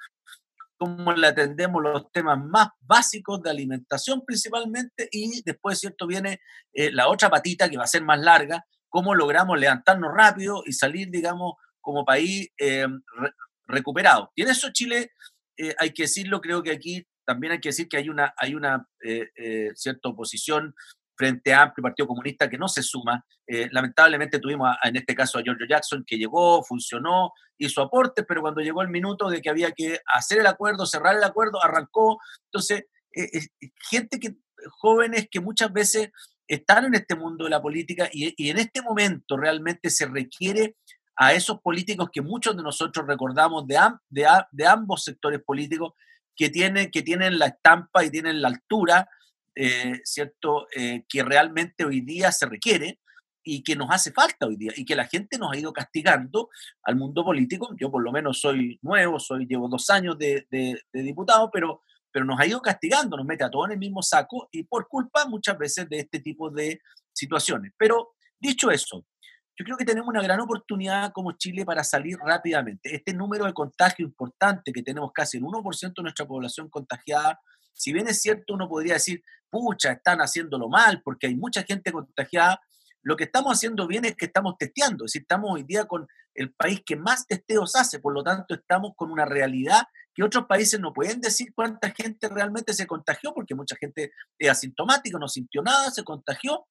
cómo 0.78 1.14
le 1.14 1.28
atendemos 1.28 1.84
los 1.84 2.12
temas 2.12 2.44
más 2.44 2.70
básicos 2.80 3.42
de 3.44 3.52
alimentación 3.52 4.24
principalmente 4.26 5.08
y 5.12 5.44
después, 5.44 5.80
¿cierto? 5.80 6.08
Viene 6.08 6.40
eh, 6.74 6.92
la 6.92 7.08
otra 7.08 7.30
patita 7.30 7.70
que 7.70 7.78
va 7.78 7.84
a 7.84 7.88
ser 7.88 8.04
más 8.04 8.20
larga, 8.20 8.66
cómo 8.92 9.16
logramos 9.16 9.60
levantarnos 9.60 10.12
rápido 10.14 10.62
y 10.68 10.74
salir, 10.74 11.10
digamos, 11.10 11.56
como 11.80 12.06
país 12.06 12.50
eh, 12.60 12.86
recuperado. 13.66 14.32
Y 14.36 14.44
en 14.44 14.50
eso 14.50 14.70
Chile, 14.72 15.14
eh, 15.58 15.74
hay 15.80 15.92
que 15.92 16.04
decirlo, 16.04 16.40
creo 16.40 16.62
que 16.62 16.72
aquí 16.72 17.08
también 17.26 17.54
hay 17.54 17.60
que 17.60 17.70
decir 17.70 17.90
que 17.90 17.98
hay 17.98 18.10
una, 18.10 18.32
hay 18.38 18.54
una 18.54 18.88
cierta 19.74 20.10
oposición 20.10 20.76
Frente 21.22 21.54
Amplio, 21.54 21.84
Partido 21.84 22.08
Comunista, 22.08 22.50
que 22.50 22.58
no 22.58 22.68
se 22.68 22.82
suma. 22.82 23.24
Eh, 23.46 23.70
lamentablemente 23.72 24.40
tuvimos 24.40 24.76
en 24.84 24.96
este 24.96 25.14
caso 25.14 25.38
a 25.38 25.44
George 25.44 25.66
Jackson, 25.70 26.04
que 26.06 26.18
llegó, 26.18 26.64
funcionó, 26.64 27.34
hizo 27.60 27.84
aportes, 27.84 28.26
pero 28.28 28.42
cuando 28.42 28.62
llegó 28.62 28.82
el 28.82 28.90
minuto 28.90 29.30
de 29.30 29.40
que 29.40 29.52
había 29.52 29.72
que 29.72 30.00
hacer 30.16 30.40
el 30.40 30.48
acuerdo, 30.48 30.88
cerrar 30.88 31.16
el 31.16 31.24
acuerdo, 31.24 31.64
arrancó. 31.64 32.20
Entonces, 32.46 32.86
eh, 33.16 33.38
eh, 33.38 33.70
gente 33.88 34.20
que, 34.20 34.36
jóvenes 34.80 35.28
que 35.30 35.40
muchas 35.40 35.72
veces 35.72 36.10
están 36.56 36.86
en 36.86 36.96
este 36.96 37.16
mundo 37.16 37.46
de 37.46 37.50
la 37.50 37.62
política 37.62 38.10
y, 38.12 38.34
y 38.38 38.50
en 38.50 38.60
este 38.60 38.82
momento 38.82 39.38
realmente 39.38 39.90
se 39.90 40.06
requiere 40.06 40.76
a 41.16 41.34
esos 41.34 41.60
políticos 41.62 42.10
que 42.12 42.22
muchos 42.22 42.56
de 42.56 42.64
nosotros 42.64 43.06
recordamos 43.08 43.68
de, 43.68 43.78
de, 44.10 44.28
de 44.52 44.68
ambos 44.68 45.04
sectores 45.04 45.42
políticos 45.44 45.94
que 46.36 46.50
tienen, 46.50 46.90
que 46.90 47.02
tienen 47.02 47.38
la 47.38 47.48
estampa 47.48 48.04
y 48.04 48.10
tienen 48.10 48.42
la 48.42 48.48
altura 48.48 49.08
eh, 49.56 50.00
¿cierto?, 50.06 50.68
eh, 50.76 51.04
que 51.10 51.24
realmente 51.24 51.84
hoy 51.84 52.02
día 52.02 52.32
se 52.32 52.46
requiere 52.46 53.00
y 53.44 53.64
que 53.64 53.76
nos 53.76 53.90
hace 53.92 54.12
falta 54.12 54.46
hoy 54.46 54.56
día 54.56 54.72
y 54.76 54.86
que 54.86 54.96
la 54.96 55.08
gente 55.08 55.38
nos 55.38 55.52
ha 55.52 55.58
ido 55.58 55.74
castigando 55.74 56.50
al 56.84 56.96
mundo 56.96 57.26
político. 57.26 57.76
Yo 57.78 57.92
por 57.92 58.02
lo 58.02 58.12
menos 58.12 58.40
soy 58.40 58.80
nuevo, 58.82 59.20
soy 59.20 59.48
llevo 59.48 59.68
dos 59.68 59.90
años 59.90 60.18
de, 60.18 60.46
diputado, 60.94 61.50
pero, 61.52 61.82
pero 62.12 62.26
nos 62.26 62.40
ha 62.40 62.46
ido 62.46 62.62
castigando, 62.62 63.18
nos 63.18 63.26
mete 63.26 63.44
a 63.44 63.50
todos 63.50 63.68
en 63.68 63.74
el 63.74 63.80
mismo 63.80 64.02
saco 64.02 64.50
y 64.52 64.64
por 64.64 64.88
culpa 64.88 65.26
muchas 65.26 65.58
veces 65.58 65.88
de 65.90 66.00
este 66.00 66.20
tipo 66.20 66.50
de 66.50 66.82
situaciones. 67.14 67.72
Pero 67.78 68.14
dicho 68.40 68.72
eso, 68.72 69.06
yo 69.58 69.66
creo 69.66 69.78
que 69.78 69.86
tenemos 69.86 70.10
una 70.10 70.22
gran 70.22 70.40
oportunidad 70.40 71.12
como 71.12 71.34
Chile 71.34 71.66
para 71.66 71.84
salir 71.84 72.18
rápidamente. 72.18 72.96
Este 72.96 73.14
número 73.14 73.46
de 73.46 73.54
contagio 73.54 74.06
importante 74.06 74.72
que 74.72 74.82
tenemos 74.82 75.12
casi 75.14 75.38
el 75.38 75.44
1% 75.44 75.94
de 75.96 76.04
nuestra 76.04 76.26
población 76.26 76.70
contagiada, 76.70 77.40
si 77.74 77.94
bien 77.94 78.08
es 78.08 78.22
cierto, 78.22 78.54
uno 78.54 78.68
podría 78.68 78.96
decir, 78.96 79.24
pucha, 79.50 79.92
están 79.92 80.20
haciéndolo 80.20 80.70
mal 80.70 81.02
porque 81.04 81.28
hay 81.28 81.36
mucha 81.36 81.64
gente 81.64 81.92
contagiada, 81.92 82.60
lo 83.04 83.16
que 83.16 83.26
estamos 83.26 83.54
haciendo 83.54 83.88
bien 83.88 84.06
es 84.06 84.16
que 84.16 84.26
estamos 84.26 84.56
testeando, 84.58 85.06
es 85.06 85.12
decir, 85.12 85.24
estamos 85.24 85.52
hoy 85.52 85.64
día 85.64 85.86
con 85.86 86.08
el 86.36 86.54
país 86.54 86.82
que 86.86 86.96
más 86.96 87.28
testeos 87.28 87.76
hace, 87.76 88.00
por 88.00 88.14
lo 88.14 88.24
tanto 88.24 88.54
estamos 88.54 88.94
con 88.96 89.12
una 89.12 89.26
realidad 89.26 89.84
que 90.14 90.24
otros 90.24 90.46
países 90.46 90.80
no 90.80 90.94
pueden 90.94 91.22
decir 91.22 91.54
cuánta 91.54 91.92
gente 91.92 92.28
realmente 92.30 92.74
se 92.74 92.88
contagió, 92.88 93.34
porque 93.34 93.56
mucha 93.56 93.76
gente 93.76 94.12
es 94.38 94.50
asintomática, 94.50 95.18
no 95.18 95.28
sintió 95.28 95.62
nada, 95.62 95.92
se 95.92 96.04
contagió, 96.04 96.68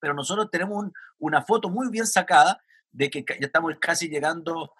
pero 0.00 0.14
nosotros 0.14 0.50
tenemos 0.50 0.86
una 1.18 1.42
foto 1.42 1.68
muy 1.68 1.88
bien 1.90 2.06
sacada 2.06 2.62
de 2.92 3.10
que 3.10 3.24
ya 3.28 3.46
estamos 3.46 3.74
casi 3.80 4.08
llegando 4.08 4.72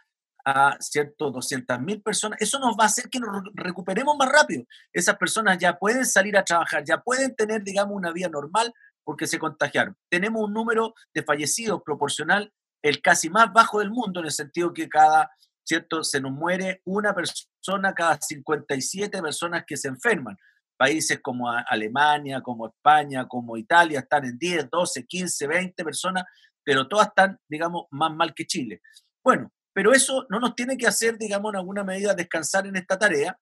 a 0.44 0.76
cierto 0.80 1.32
200.000 1.32 2.02
personas, 2.02 2.40
eso 2.40 2.58
nos 2.58 2.76
va 2.76 2.84
a 2.84 2.86
hacer 2.86 3.08
que 3.10 3.20
nos 3.20 3.42
recuperemos 3.54 4.16
más 4.16 4.30
rápido. 4.30 4.64
Esas 4.92 5.16
personas 5.16 5.58
ya 5.58 5.78
pueden 5.78 6.06
salir 6.06 6.36
a 6.36 6.44
trabajar, 6.44 6.82
ya 6.84 6.98
pueden 6.98 7.34
tener, 7.36 7.62
digamos, 7.62 7.94
una 7.94 8.12
vida 8.12 8.28
normal 8.28 8.72
porque 9.04 9.26
se 9.26 9.38
contagiaron. 9.38 9.96
Tenemos 10.08 10.42
un 10.42 10.52
número 10.52 10.94
de 11.14 11.22
fallecidos 11.22 11.82
proporcional, 11.84 12.52
el 12.82 13.02
casi 13.02 13.28
más 13.28 13.52
bajo 13.52 13.80
del 13.80 13.90
mundo, 13.90 14.20
en 14.20 14.26
el 14.26 14.32
sentido 14.32 14.72
que 14.72 14.88
cada, 14.88 15.30
¿cierto? 15.64 16.02
Se 16.02 16.20
nos 16.20 16.32
muere 16.32 16.82
una 16.84 17.14
persona 17.14 17.94
cada 17.94 18.18
57 18.20 19.22
personas 19.22 19.64
que 19.66 19.76
se 19.76 19.88
enferman. 19.88 20.36
Países 20.76 21.20
como 21.22 21.50
Alemania, 21.50 22.40
como 22.40 22.68
España, 22.68 23.28
como 23.28 23.56
Italia 23.56 24.00
están 24.00 24.24
en 24.24 24.38
10, 24.38 24.68
12, 24.70 25.06
15, 25.06 25.46
20 25.46 25.84
personas, 25.84 26.24
pero 26.64 26.88
todas 26.88 27.08
están, 27.08 27.38
digamos, 27.48 27.84
más 27.90 28.14
mal 28.14 28.32
que 28.34 28.46
Chile. 28.46 28.80
Bueno, 29.22 29.52
pero 29.72 29.92
eso 29.92 30.26
no 30.30 30.40
nos 30.40 30.54
tiene 30.54 30.76
que 30.76 30.86
hacer, 30.86 31.18
digamos, 31.18 31.52
en 31.52 31.58
alguna 31.58 31.84
medida 31.84 32.14
descansar 32.14 32.66
en 32.66 32.76
esta 32.76 32.98
tarea. 32.98 33.38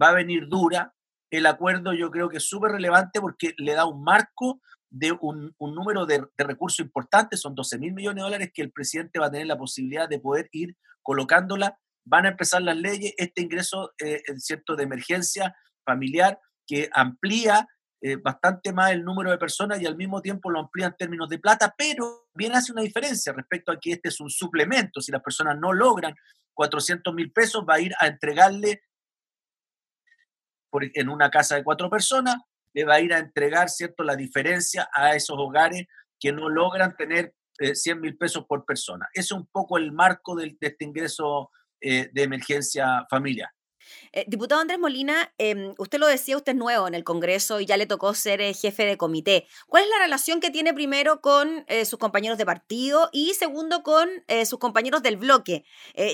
Va 0.00 0.10
a 0.10 0.14
venir 0.14 0.46
dura. 0.48 0.94
El 1.30 1.46
acuerdo 1.46 1.94
yo 1.94 2.10
creo 2.10 2.28
que 2.28 2.36
es 2.36 2.48
súper 2.48 2.72
relevante 2.72 3.20
porque 3.20 3.54
le 3.56 3.72
da 3.72 3.86
un 3.86 4.02
marco 4.04 4.60
de 4.92 5.12
un, 5.20 5.54
número 5.58 6.04
de, 6.04 6.22
recursos 6.36 6.80
importantes, 6.80 7.40
son 7.40 7.54
12 7.54 7.78
mil 7.78 7.94
millones 7.94 8.16
de 8.16 8.22
dólares 8.22 8.50
que 8.54 8.62
el 8.62 8.70
presidente 8.70 9.18
va 9.18 9.26
a 9.26 9.30
tener 9.30 9.46
la 9.46 9.56
posibilidad 9.56 10.08
de 10.08 10.20
poder 10.20 10.48
ir 10.52 10.76
colocándola. 11.02 11.78
Van 12.04 12.26
a 12.26 12.30
empezar 12.30 12.60
las 12.62 12.76
leyes, 12.76 13.14
este 13.16 13.42
ingreso 13.42 13.94
eh, 13.98 14.22
cierto 14.36 14.76
de 14.76 14.84
emergencia 14.84 15.56
familiar 15.84 16.38
que 16.66 16.90
amplía 16.92 17.66
eh, 18.02 18.16
bastante 18.16 18.72
más 18.72 18.92
el 18.92 19.02
número 19.02 19.30
de 19.30 19.38
personas 19.38 19.80
y 19.80 19.86
al 19.86 19.96
mismo 19.96 20.20
tiempo 20.20 20.50
lo 20.50 20.60
amplía 20.60 20.86
en 20.86 20.96
términos 20.96 21.28
de 21.28 21.38
plata, 21.38 21.74
pero 21.76 22.26
también 22.32 22.54
hace 22.54 22.72
una 22.72 22.82
diferencia 22.82 23.32
respecto 23.32 23.72
a 23.72 23.80
que 23.80 23.92
este 23.92 24.10
es 24.10 24.20
un 24.20 24.28
suplemento. 24.28 25.00
Si 25.00 25.10
las 25.10 25.22
personas 25.22 25.56
no 25.58 25.72
logran 25.72 26.14
400 26.52 27.14
mil 27.14 27.32
pesos, 27.32 27.64
va 27.66 27.74
a 27.74 27.80
ir 27.80 27.94
a 27.98 28.08
entregarle 28.08 28.82
en 30.94 31.08
una 31.08 31.30
casa 31.30 31.54
de 31.54 31.64
cuatro 31.64 31.88
personas, 31.88 32.36
le 32.74 32.84
va 32.84 32.94
a 32.94 33.00
ir 33.00 33.12
a 33.12 33.18
entregar, 33.18 33.68
¿cierto?, 33.68 34.02
la 34.02 34.16
diferencia 34.16 34.88
a 34.92 35.14
esos 35.14 35.36
hogares 35.38 35.86
que 36.18 36.32
no 36.32 36.48
logran 36.48 36.96
tener 36.96 37.34
100 37.58 37.96
eh, 37.96 38.00
mil 38.00 38.16
pesos 38.16 38.44
por 38.46 38.64
persona. 38.64 39.08
Ese 39.12 39.26
es 39.26 39.32
un 39.32 39.46
poco 39.46 39.78
el 39.78 39.92
marco 39.92 40.34
de, 40.36 40.56
este 40.60 40.84
ingreso 40.84 41.50
eh, 41.80 42.10
de 42.12 42.22
emergencia 42.22 43.06
familiar. 43.10 43.50
Eh, 44.12 44.24
diputado 44.28 44.60
Andrés 44.60 44.78
Molina, 44.78 45.32
em, 45.38 45.74
usted 45.78 45.98
lo 45.98 46.06
decía, 46.06 46.36
usted 46.36 46.52
es 46.52 46.58
nuevo 46.58 46.86
en 46.86 46.94
el 46.94 47.04
Congreso 47.04 47.60
y 47.60 47.66
ya 47.66 47.76
le 47.76 47.86
tocó 47.86 48.14
ser 48.14 48.40
eh, 48.40 48.54
jefe 48.54 48.84
de 48.84 48.96
comité. 48.96 49.46
¿Cuál 49.66 49.84
es 49.84 49.90
la 49.90 49.98
relación 50.04 50.40
que 50.40 50.50
tiene 50.50 50.74
primero 50.74 51.20
con 51.20 51.64
eh, 51.68 51.84
sus 51.84 51.98
compañeros 51.98 52.38
de 52.38 52.46
partido 52.46 53.08
y 53.12 53.34
segundo 53.34 53.82
con 53.82 54.08
sus 54.46 54.58
compañeros 54.58 55.02
del 55.02 55.16
bloque? 55.16 55.64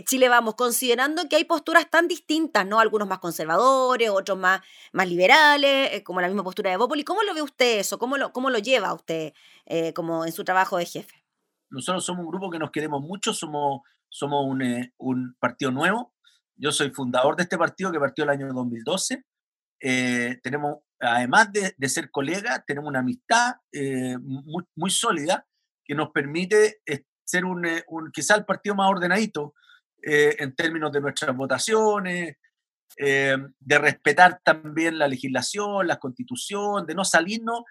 Chile 0.06 0.28
Vamos, 0.28 0.54
considerando 0.54 1.28
que 1.28 1.36
hay 1.36 1.44
posturas 1.44 1.88
tan 1.90 2.08
distintas, 2.08 2.66
¿no? 2.66 2.80
Algunos 2.80 3.08
más 3.08 3.18
conservadores, 3.18 4.10
otros 4.10 4.38
más, 4.38 4.60
más 4.92 5.08
liberales, 5.08 6.02
como 6.02 6.20
la 6.20 6.28
misma 6.28 6.44
postura 6.44 6.70
de 6.70 6.76
Bópoli. 6.76 7.04
¿Cómo 7.04 7.22
lo 7.22 7.34
ve 7.34 7.42
usted 7.42 7.78
eso? 7.78 7.98
¿Cómo 7.98 8.16
lo, 8.16 8.32
cómo 8.32 8.50
lo 8.50 8.58
lleva 8.58 8.92
usted 8.94 9.32
como 9.94 10.24
en 10.24 10.32
su 10.32 10.44
trabajo 10.44 10.76
de 10.76 10.86
jefe? 10.86 11.24
Nosotros 11.70 12.04
somos 12.04 12.24
un 12.24 12.30
grupo 12.30 12.50
que 12.50 12.58
nos 12.58 12.70
queremos 12.70 13.02
mucho, 13.02 13.32
somos, 13.32 13.82
somos 14.08 14.46
un, 14.46 14.92
un 14.98 15.36
partido 15.38 15.70
nuevo, 15.70 16.12
yo 16.58 16.72
soy 16.72 16.90
fundador 16.90 17.36
de 17.36 17.44
este 17.44 17.56
partido 17.56 17.92
que 17.92 18.00
partió 18.00 18.24
el 18.24 18.30
año 18.30 18.52
2012. 18.52 19.24
Eh, 19.80 20.40
tenemos, 20.42 20.78
además 20.98 21.50
de, 21.52 21.88
ser 21.88 22.10
colegas, 22.10 22.64
tenemos 22.66 22.88
una 22.88 22.98
amistad 22.98 23.54
eh, 23.72 24.16
muy, 24.18 24.90
sólida 24.90 25.46
que 25.84 25.94
nos 25.94 26.10
permite 26.10 26.80
eh, 26.84 27.04
ser 27.24 27.44
un, 27.44 27.66
un, 27.88 28.10
quizá 28.12 28.34
el 28.34 28.44
partido 28.44 28.74
más 28.74 28.90
ordenadito 28.90 29.54
en 30.00 30.54
términos 30.54 30.92
de 30.92 31.00
nuestras 31.00 31.36
votaciones, 31.36 32.36
de 32.96 33.78
respetar 33.78 34.40
también 34.44 34.96
la 34.96 35.08
legislación, 35.08 35.88
la 35.88 35.98
constitución, 35.98 36.86
de 36.86 36.94
no 36.94 37.04
salirnos. 37.04 37.62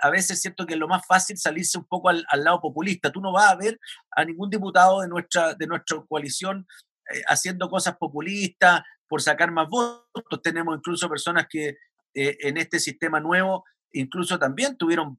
a 0.00 0.10
veces 0.10 0.30
es 0.30 0.40
cierto 0.40 0.66
que 0.66 0.74
es 0.74 0.80
lo 0.80 0.88
más 0.88 1.06
fácil 1.06 1.36
salirse 1.36 1.76
un 1.76 1.84
poco 1.84 2.08
al, 2.08 2.24
al, 2.30 2.42
lado 2.42 2.62
populista. 2.62 3.12
Tú 3.12 3.20
no 3.20 3.32
vas 3.32 3.52
a 3.52 3.56
ver 3.56 3.78
a 4.10 4.24
ningún 4.24 4.48
diputado 4.48 5.02
de 5.02 5.08
nuestra, 5.08 5.54
de 5.54 5.66
nuestra 5.66 6.02
coalición 6.08 6.66
eh, 6.66 6.87
haciendo 7.26 7.68
cosas 7.68 7.96
populistas 7.96 8.82
por 9.08 9.22
sacar 9.22 9.50
más 9.50 9.68
votos. 9.68 10.42
Tenemos 10.42 10.76
incluso 10.76 11.08
personas 11.08 11.46
que 11.48 11.78
eh, 12.14 12.36
en 12.40 12.56
este 12.56 12.78
sistema 12.78 13.20
nuevo 13.20 13.64
incluso 13.92 14.38
también 14.38 14.76
tuvieron 14.76 15.18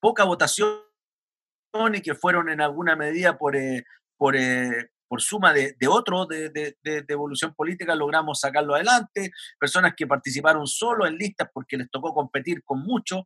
poca 0.00 0.24
votación 0.24 0.80
y 1.92 2.00
que 2.00 2.14
fueron 2.14 2.48
en 2.48 2.62
alguna 2.62 2.96
medida 2.96 3.36
por, 3.36 3.54
eh, 3.54 3.84
por, 4.16 4.34
por 5.08 5.20
suma 5.20 5.52
de, 5.52 5.76
de 5.78 5.88
otros 5.88 6.26
de, 6.26 6.48
de, 6.48 6.74
de, 6.82 7.04
evolución 7.08 7.54
política, 7.54 7.94
logramos 7.94 8.40
sacarlo 8.40 8.74
adelante. 8.74 9.30
Personas 9.60 9.92
que 9.94 10.06
participaron 10.06 10.66
solo 10.66 11.06
en 11.06 11.16
listas 11.18 11.50
porque 11.52 11.76
les 11.76 11.90
tocó 11.90 12.14
competir 12.14 12.62
con 12.64 12.82
muchos. 12.82 13.24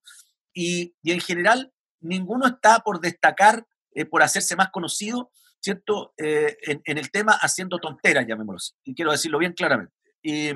Y, 0.52 0.96
y 1.00 1.12
en 1.12 1.20
general, 1.20 1.72
ninguno 2.00 2.48
está 2.48 2.80
por 2.80 2.98
destacar, 2.98 3.64
por 4.10 4.22
hacerse 4.24 4.56
más 4.56 4.70
conocido, 4.72 5.30
¿cierto? 5.60 6.14
Eh, 6.16 6.56
en, 6.62 6.98
el 6.98 7.10
tema 7.10 7.32
haciendo 7.32 7.78
tonteras, 7.78 8.26
llamémoslo 8.26 8.56
así, 8.56 8.72
y 8.84 8.94
quiero 8.94 9.12
decirlo 9.12 9.38
bien 9.38 9.52
claramente. 9.52 9.94
Y, 10.22 10.50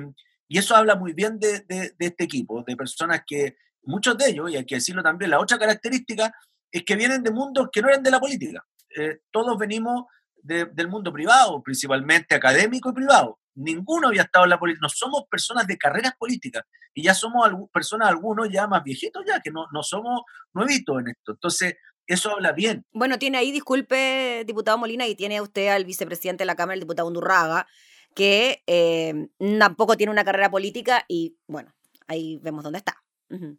y 0.47 0.57
eso 0.57 0.75
habla 0.75 0.95
muy 0.95 1.13
bien 1.13 1.39
de, 1.39 1.61
de, 1.61 1.93
este 1.99 2.23
equipo, 2.23 2.63
de 2.65 2.75
personas 2.75 3.21
que, 3.25 3.57
muchos 3.83 4.17
de 4.17 4.29
ellos, 4.29 4.51
y 4.51 4.57
hay 4.57 4.65
que 4.65 4.75
decirlo 4.75 5.03
también, 5.03 5.31
la 5.31 5.39
otra 5.39 5.57
característica 5.57 6.33
es 6.71 6.83
que 6.83 6.95
vienen 6.95 7.23
de 7.23 7.31
mundos 7.31 7.69
que 7.71 7.81
no 7.81 7.87
eran 7.87 8.03
de 8.03 8.11
la 8.11 8.19
política. 8.19 8.65
Eh, 8.97 9.19
todos 9.31 9.57
venimos 9.57 10.05
del 10.43 10.87
mundo 10.87 11.11
privado, 11.11 11.63
principalmente 11.63 12.35
académico 12.35 12.89
y 12.89 12.93
privado. 12.93 13.39
Ninguno 13.55 14.09
había 14.09 14.23
estado 14.23 14.45
en 14.45 14.51
la 14.51 14.59
política. 14.59 14.83
No 14.83 14.89
somos 14.89 15.23
personas 15.27 15.65
de 15.65 15.75
carreras 15.75 16.13
políticas 16.19 16.63
y 16.93 17.01
ya 17.01 17.15
somos 17.15 17.49
personas, 17.73 18.09
algunos 18.09 18.49
ya 18.51 18.67
más 18.67 18.83
viejitos 18.83 19.23
ya, 19.25 19.39
que 19.39 19.49
no, 19.49 19.65
no 19.73 19.81
somos 19.81 20.21
nuevitos 20.53 20.99
en 20.99 21.07
esto. 21.07 21.31
Entonces, 21.31 21.75
eso 22.07 22.31
habla 22.31 22.51
bien. 22.51 22.85
Bueno, 22.91 23.17
tiene 23.17 23.37
ahí, 23.37 23.51
disculpe, 23.51 24.43
diputado 24.45 24.77
Molina, 24.77 25.07
y 25.07 25.15
tiene 25.15 25.41
usted 25.41 25.69
al 25.69 25.85
vicepresidente 25.85 26.43
de 26.43 26.45
la 26.45 26.55
Cámara, 26.55 26.75
el 26.75 26.81
diputado 26.81 27.07
Undurraga, 27.07 27.67
que 28.15 28.63
eh, 28.67 29.29
tampoco 29.59 29.97
tiene 29.97 30.11
una 30.11 30.23
carrera 30.23 30.49
política 30.49 31.03
y, 31.07 31.37
bueno, 31.47 31.73
ahí 32.07 32.39
vemos 32.41 32.63
dónde 32.63 32.79
está. 32.79 33.03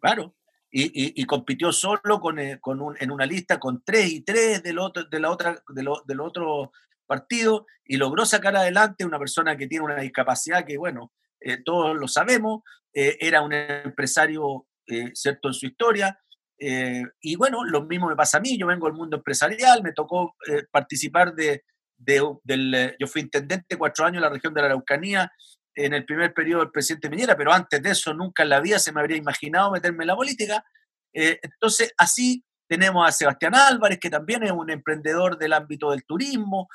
Claro. 0.01 0.33
Y, 0.69 1.21
y, 1.21 1.25
compitió 1.25 1.71
solo 1.71 2.19
con, 2.19 2.39
eh, 2.39 2.59
con 2.59 2.81
un, 2.81 2.95
en 2.99 3.11
una 3.11 3.25
lista 3.25 3.57
con 3.59 3.83
tres 3.83 4.11
y 4.11 4.21
tres 4.21 4.61
del 4.63 4.79
otro, 4.79 5.05
de 5.05 5.19
la 5.19 5.31
otra, 5.31 5.63
del 5.73 6.19
otro 6.19 6.71
partido 7.05 7.65
y 7.85 7.95
logró 7.95 8.25
sacar 8.25 8.55
adelante 8.55 9.05
una 9.05 9.17
persona 9.17 9.55
que 9.55 9.67
tiene 9.67 9.85
una 9.85 10.01
discapacidad 10.01 10.65
que, 10.65 10.77
bueno, 10.77 11.13
eh, 11.39 11.57
todos 11.63 11.95
lo 11.95 12.07
sabemos, 12.07 12.63
era 12.93 13.41
un 13.41 13.53
empresario, 13.53 14.65
¿cierto?, 15.13 15.49
en 15.49 15.53
su 15.53 15.67
historia, 15.67 16.19
eh, 16.59 17.03
y 17.21 17.35
bueno, 17.35 17.63
lo 17.63 17.83
mismo 17.83 18.07
me 18.07 18.15
pasa 18.15 18.37
a 18.37 18.41
mí, 18.41 18.57
yo 18.57 18.67
vengo 18.67 18.87
del 18.87 18.95
mundo 18.95 19.17
empresarial, 19.17 19.83
me 19.83 19.93
tocó 19.93 20.35
eh, 20.47 20.63
participar 20.71 21.33
de, 21.35 21.63
del, 21.97 22.73
eh, 22.73 22.95
yo 22.99 23.07
fui 23.07 23.21
intendente 23.21 23.77
cuatro 23.77 24.05
años 24.05 24.17
en 24.17 24.23
la 24.23 24.29
región 24.29 24.53
de 24.53 24.61
la 24.61 24.67
Araucanía 24.67 25.31
en 25.75 25.93
el 25.93 26.05
primer 26.05 26.33
periodo 26.33 26.61
del 26.61 26.71
presidente 26.71 27.09
Miñera, 27.09 27.37
pero 27.37 27.53
antes 27.53 27.81
de 27.81 27.91
eso 27.91 28.13
nunca 28.13 28.41
en 28.41 28.49
la 28.49 28.59
vida 28.59 28.79
se 28.79 28.91
me 28.91 28.99
habría 28.99 29.17
imaginado 29.17 29.71
meterme 29.71 30.03
en 30.03 30.07
la 30.07 30.15
política. 30.15 30.65
entonces, 31.13 31.93
así 31.97 32.43
tenemos 32.67 33.07
a 33.07 33.11
Sebastián 33.11 33.53
Álvarez, 33.53 33.99
que 33.99 34.09
también 34.09 34.43
es 34.43 34.51
un 34.51 34.71
emprendedor 34.71 35.37
del 35.37 35.53
ámbito 35.53 35.91
del 35.91 36.03
turismo, 36.03 36.67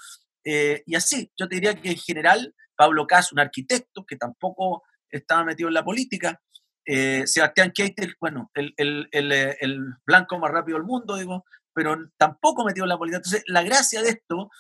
y 0.45 0.95
así, 0.95 1.33
yo 1.37 1.49
te 1.49 1.57
diría 1.57 1.75
que 1.75 1.91
en 1.91 1.97
general, 1.97 2.55
Pablo 2.77 3.05
Cas, 3.09 3.33
un 3.33 3.41
arquitecto 3.41 4.07
que 4.07 4.17
tampoco 4.17 4.85
estaba 5.11 5.45
metido 5.45 5.69
en 5.69 5.75
la 5.75 5.85
política, 5.85 6.41
eh, 6.85 7.23
Sebastián 7.27 7.73
Keitel, 7.75 8.17
bueno, 8.21 8.51
eh, 8.55 8.73
el, 8.77 9.95
blanco 10.05 10.39
más 10.39 10.51
rápido 10.51 10.79
del 10.79 10.87
mundo, 10.87 11.17
digo, 11.17 11.45
pero 11.73 11.97
tampoco 12.17 12.65
metió 12.65 12.85
en 12.85 12.89
la 12.89 12.99
política. 12.99 13.19
Entonces, 13.19 13.45
la 13.47 13.63
gracia 13.63 14.03
de 14.03 14.11
esto 14.11 14.51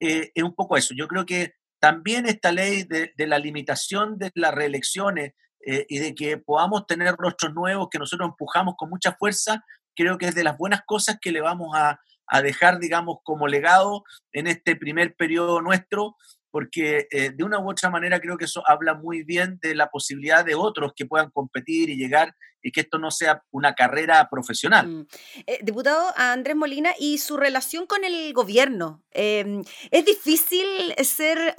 eh, 0.00 0.30
es 0.34 0.42
un 0.42 0.54
poco 0.54 0.76
eso. 0.76 0.94
Yo 0.96 1.08
creo 1.08 1.24
que 1.24 1.54
también 1.80 2.26
esta 2.26 2.52
ley 2.52 2.84
de, 2.84 3.12
de 3.16 3.26
la 3.26 3.38
limitación 3.38 4.18
de 4.18 4.30
las 4.34 4.54
reelecciones 4.54 5.32
y 5.60 5.98
de 5.98 6.14
que 6.14 6.38
podamos 6.38 6.86
tener 6.86 7.14
rostros 7.16 7.52
nuevos 7.52 7.88
que 7.90 7.98
nosotros 7.98 8.30
empujamos 8.30 8.74
con 8.78 8.88
mucha 8.88 9.12
fuerza, 9.12 9.64
creo 9.94 10.16
que 10.16 10.26
es 10.26 10.34
de 10.34 10.44
las 10.44 10.56
buenas 10.56 10.82
cosas 10.86 11.18
que 11.20 11.30
le 11.30 11.42
vamos 11.42 11.76
a, 11.76 12.00
a 12.28 12.42
dejar, 12.42 12.78
digamos, 12.78 13.18
como 13.22 13.48
legado 13.48 14.04
en 14.32 14.46
este 14.46 14.76
primer 14.76 15.14
periodo 15.14 15.60
nuestro 15.60 16.16
porque 16.58 17.06
eh, 17.12 17.30
de 17.30 17.44
una 17.44 17.60
u 17.60 17.70
otra 17.70 17.88
manera 17.88 18.18
creo 18.18 18.36
que 18.36 18.46
eso 18.46 18.64
habla 18.66 18.94
muy 18.94 19.22
bien 19.22 19.60
de 19.62 19.76
la 19.76 19.90
posibilidad 19.90 20.44
de 20.44 20.56
otros 20.56 20.90
que 20.96 21.06
puedan 21.06 21.30
competir 21.30 21.88
y 21.88 21.94
llegar 21.94 22.34
y 22.60 22.72
que 22.72 22.80
esto 22.80 22.98
no 22.98 23.12
sea 23.12 23.44
una 23.52 23.76
carrera 23.76 24.26
profesional. 24.28 24.88
Mm. 24.88 25.06
Eh, 25.46 25.60
diputado 25.62 26.12
Andrés 26.16 26.56
Molina, 26.56 26.90
y 26.98 27.18
su 27.18 27.36
relación 27.36 27.86
con 27.86 28.02
el 28.02 28.32
gobierno. 28.32 29.04
Em, 29.12 29.62
¿Es 29.92 30.04
difícil 30.04 30.66
ser, 31.04 31.54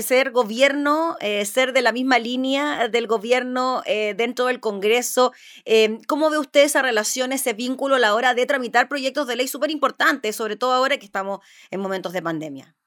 ser 0.00 0.30
gobierno, 0.30 1.16
eh, 1.18 1.44
ser 1.44 1.72
de 1.72 1.82
la 1.82 1.90
misma 1.90 2.20
línea 2.20 2.86
del 2.86 3.08
gobierno 3.08 3.82
dentro 3.84 4.46
del 4.46 4.60
Congreso? 4.60 5.32
Em, 5.64 6.00
¿Cómo 6.06 6.30
ve 6.30 6.38
usted 6.38 6.62
esa 6.62 6.80
relación, 6.80 7.32
ese 7.32 7.54
vínculo 7.54 7.96
a 7.96 7.98
la 7.98 8.14
hora 8.14 8.34
de 8.34 8.46
tramitar 8.46 8.88
proyectos 8.88 9.26
de 9.26 9.34
ley 9.34 9.48
súper 9.48 9.72
importantes, 9.72 10.36
sobre 10.36 10.54
todo 10.54 10.74
ahora 10.74 10.96
que 10.96 11.06
estamos 11.06 11.40
en 11.72 11.80
momentos 11.80 12.12
de 12.12 12.22
pandemia? 12.22 12.77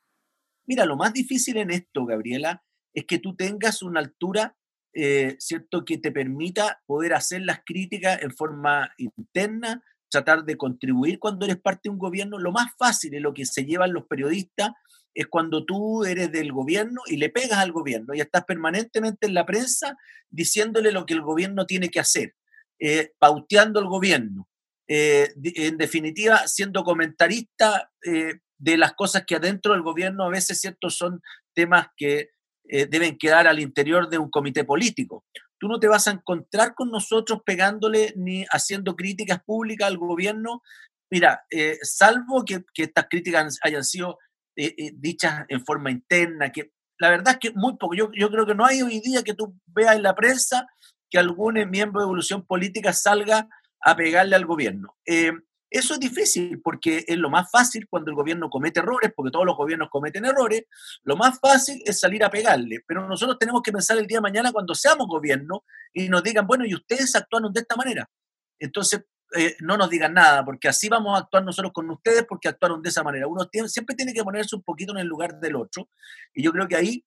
Mira, 0.65 0.86
lo 0.86 0.96
más 0.96 1.13
difícil 1.13 1.58
en 1.58 1.72
esto, 1.72 2.06
Gabriela, 2.06 2.63
es 2.94 3.06
que 3.06 3.20
tú 3.20 3.36
tengas 3.36 3.82
una 3.82 4.00
altura, 4.00 4.56
eh, 4.94 5.36
¿cierto?, 5.39 5.86
que 5.86 5.98
te 5.98 6.12
permita 6.12 6.82
poder 6.86 7.13
hacer 7.13 7.41
las 7.41 7.62
críticas 7.65 8.22
en 8.22 8.32
forma 8.32 8.94
interna, 8.98 9.84
tratar 10.10 10.44
de 10.44 10.58
contribuir 10.58 11.20
cuando 11.20 11.46
eres 11.46 11.60
parte 11.60 11.82
de 11.86 11.91
un 11.91 11.98
gobierno. 11.98 12.38
Lo 12.38 12.51
más 12.51 12.72
fácil 12.77 13.13
y 13.13 13.20
lo 13.20 13.34
que 13.34 13.46
se 13.46 13.65
llevan 13.65 13.94
los 13.94 14.06
periodistas 14.08 14.72
es 15.13 15.27
cuando 15.27 15.65
tú 15.65 16.03
eres 16.03 16.32
del 16.32 16.51
gobierno 16.51 17.01
y 17.08 17.18
le 17.18 17.30
pegas 17.30 17.60
al 17.60 17.72
gobierno 17.72 18.13
y 18.13 18.22
estás 18.22 18.46
permanentemente 18.46 19.27
en 19.27 19.34
la 19.34 19.46
prensa 19.46 19.98
diciéndole 20.30 20.91
lo 20.91 21.06
que 21.06 21.13
el 21.13 21.22
gobierno 21.22 21.65
tiene 21.65 21.89
que 21.89 22.00
hacer, 22.00 22.36
eh, 22.80 23.12
pauteando 23.20 23.80
al 23.80 23.88
gobierno. 23.88 24.48
Eh, 24.88 25.34
en 25.44 25.77
definitiva, 25.77 26.48
siendo 26.48 26.84
comentarista 26.84 27.91
de 28.62 28.77
las 28.77 28.94
cosas 28.94 29.24
que 29.25 29.36
adentro 29.36 29.74
del 29.74 29.82
gobierno 29.82 30.24
a 30.24 30.30
veces, 30.30 30.62
¿cierto?, 30.62 30.91
son 30.91 31.20
temas 31.56 31.88
que 31.98 32.30
eh, 32.70 32.86
deben 32.86 33.18
quedar 33.18 33.48
al 33.48 33.60
interior 33.60 34.08
de 34.08 34.20
un 34.20 34.30
comité 34.30 34.63
político. 34.63 35.25
Tú 35.60 35.68
no 35.68 35.80
te 35.80 35.88
vas 35.88 36.08
a 36.08 36.12
encontrar 36.12 36.75
con 36.75 36.91
nosotros 36.91 37.41
pegándole 37.44 38.13
ni 38.15 38.46
haciendo 38.51 38.96
críticas 38.96 39.44
públicas 39.44 39.88
al 39.88 39.98
gobierno. 39.98 40.62
Mira, 41.10 41.44
eh, 41.50 41.80
salvo 41.82 42.46
que, 42.46 42.63
estas 42.75 43.08
críticas 43.10 43.58
hayan 43.63 43.84
sido 43.84 44.20
eh, 44.56 44.91
dichas 44.94 45.44
en 45.50 45.65
forma 45.65 45.89
interna, 45.89 46.51
que 46.51 46.72
la 47.00 47.10
verdad 47.10 47.34
es 47.34 47.39
que 47.39 47.58
muy 47.58 47.77
poco. 47.77 47.96
Yo, 47.96 48.12
yo 48.13 48.30
creo 48.30 48.46
que 48.46 48.56
no 48.56 48.65
hay 48.65 48.84
hoy 48.84 49.00
día 49.00 49.24
que 49.24 49.34
tú 49.34 49.56
veas 49.65 49.96
en 49.96 50.03
la 50.03 50.13
prensa 50.13 50.68
que 51.10 51.18
algún 51.18 51.56
miembro 51.68 52.01
de 52.01 52.06
evolución 52.06 52.46
política 52.46 52.94
salga 52.94 53.50
a 53.84 53.96
pegarle 53.96 54.36
al 54.36 54.46
gobierno. 54.46 54.96
Eso 55.72 55.94
es 55.94 56.01
difícil 56.01 56.62
porque 56.62 57.06
es 57.08 57.18
lo 57.18 57.30
más 57.30 57.50
fácil 57.50 57.88
cuando 57.90 58.12
el 58.12 58.16
gobierno 58.16 58.50
comete 58.50 58.82
errores, 58.82 59.13
porque 59.16 59.32
todos 59.32 59.46
los 59.46 59.56
gobiernos 59.56 59.90
cometen 59.90 60.25
errores, 60.25 60.66
lo 61.04 61.16
más 61.16 61.40
fácil 61.40 61.82
es 61.86 61.98
salir 61.98 62.25
a 62.25 62.30
pegarle. 62.30 62.84
Pero 62.86 63.08
nosotros 63.08 63.40
tenemos 63.40 63.62
que 63.62 63.72
pensar 63.72 63.98
el 63.98 64.06
día 64.06 64.18
de 64.18 64.22
mañana 64.22 64.51
cuando 64.51 64.75
seamos 64.75 65.08
gobierno 65.08 65.63
y 65.94 66.10
nos 66.10 66.24
digan, 66.24 66.46
bueno, 66.46 66.66
y 66.66 66.75
ustedes 66.75 67.16
actuaron 67.16 67.54
de 67.54 67.62
esta 67.62 67.78
manera. 67.78 68.10
Entonces, 68.60 69.06
eh, 69.34 69.56
no 69.62 69.78
nos 69.78 69.90
digan 69.90 70.13
nada, 70.13 70.44
porque 70.44 70.68
así 70.68 70.90
vamos 70.90 71.16
a 71.16 71.24
actuar 71.24 71.46
nosotros 71.46 71.72
con 71.72 71.90
ustedes 71.90 72.25
porque 72.28 72.50
actuaron 72.50 72.82
de 72.82 72.90
esa 72.90 73.01
manera. 73.01 73.28
Uno 73.28 73.48
siempre 73.68 73.96
tiene 73.96 74.13
que 74.13 74.25
ponerse 74.25 74.58
un 74.58 74.63
poquito 74.63 74.92
en 74.92 74.98
el 74.98 75.08
lugar 75.08 75.40
del 75.40 75.56
otro. 75.56 75.90
Y 76.34 76.44
yo 76.44 76.51
creo 76.51 76.68
que 76.68 76.75
ahí 76.75 77.06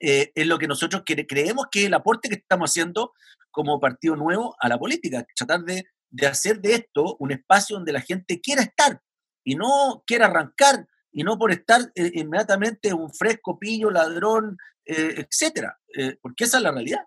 eh, 0.00 0.32
es 0.34 0.46
lo 0.48 0.58
que 0.58 0.66
nosotros 0.66 1.04
creemos 1.04 1.66
que 1.70 1.82
es 1.82 1.86
el 1.86 1.94
aporte 1.94 2.28
que 2.28 2.34
estamos 2.34 2.72
haciendo 2.72 3.12
como 3.52 3.78
partido 3.78 4.16
nuevo 4.16 4.56
a 4.58 4.68
la 4.68 4.80
política, 4.80 5.24
tratar 5.36 5.62
de, 5.62 5.86
hacer 6.26 6.60
de 6.60 6.74
esto 6.74 7.16
un 7.18 7.32
espacio 7.32 7.76
donde 7.76 7.92
la 7.92 8.00
gente 8.00 8.40
quiera 8.40 8.62
estar 8.62 9.00
y 9.44 9.56
no 9.56 10.02
quiera 10.06 10.26
arrancar 10.26 10.86
y 11.12 11.22
no 11.22 11.38
por 11.38 11.52
estar 11.52 11.80
eh, 11.94 12.10
inmediatamente 12.14 12.92
un 12.92 13.12
fresco, 13.12 13.58
pillo, 13.58 13.90
ladrón, 13.90 14.56
etcétera, 14.86 15.78
porque 16.20 16.44
esa 16.44 16.58
es 16.58 16.62
la 16.62 16.70
realidad. 16.70 17.06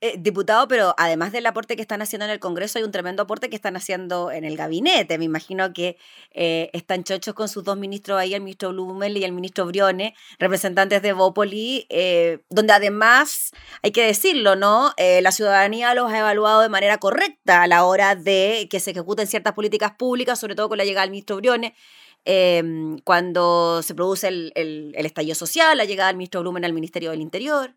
Eh, 0.00 0.14
diputado, 0.18 0.68
pero 0.68 0.94
además 0.96 1.32
del 1.32 1.46
aporte 1.46 1.76
que 1.76 1.82
están 1.82 2.02
haciendo 2.02 2.24
en 2.24 2.30
el 2.30 2.38
Congreso, 2.38 2.78
hay 2.78 2.84
un 2.84 2.92
tremendo 2.92 3.22
aporte 3.22 3.50
que 3.50 3.56
están 3.56 3.76
haciendo 3.76 4.30
en 4.30 4.44
el 4.44 4.56
gabinete. 4.56 5.18
Me 5.18 5.24
imagino 5.24 5.72
que 5.72 5.98
eh, 6.32 6.70
están 6.72 7.04
chochos 7.04 7.34
con 7.34 7.48
sus 7.48 7.64
dos 7.64 7.76
ministros 7.76 8.18
ahí, 8.18 8.34
el 8.34 8.40
ministro 8.40 8.70
Blumel 8.70 9.16
y 9.16 9.24
el 9.24 9.32
ministro 9.32 9.66
Brione, 9.66 10.14
representantes 10.38 11.02
de 11.02 11.12
Bópoli, 11.12 11.86
eh, 11.88 12.40
donde 12.48 12.72
además, 12.72 13.52
hay 13.82 13.90
que 13.92 14.04
decirlo, 14.04 14.56
¿no? 14.56 14.92
la 14.98 15.32
ciudadanía 15.32 15.94
los 15.94 16.10
ha 16.12 16.18
evaluado 16.18 16.60
de 16.60 16.68
manera 16.68 16.98
correcta 16.98 17.62
a 17.62 17.66
la 17.66 17.84
hora 17.84 18.14
de 18.14 18.68
que 18.70 18.80
se 18.80 18.90
ejecuten 18.90 19.26
ciertas 19.26 19.54
políticas 19.54 19.92
públicas, 19.92 20.38
sobre 20.38 20.54
todo 20.54 20.68
con 20.68 20.78
la 20.78 20.84
llegada 20.84 21.02
del 21.02 21.10
ministro 21.10 21.36
Brione. 21.36 21.74
Em, 22.24 22.98
cuando 22.98 23.82
se 23.82 23.94
produce 23.94 24.28
el, 24.28 24.52
el, 24.54 24.92
el 24.96 25.06
estallido 25.06 25.34
social, 25.34 25.78
la 25.78 25.84
llegada 25.84 26.08
del 26.08 26.16
ministro 26.16 26.42
Blumen 26.42 26.64
al 26.64 26.72
Ministerio 26.72 27.10
del 27.10 27.20
Interior. 27.20 27.74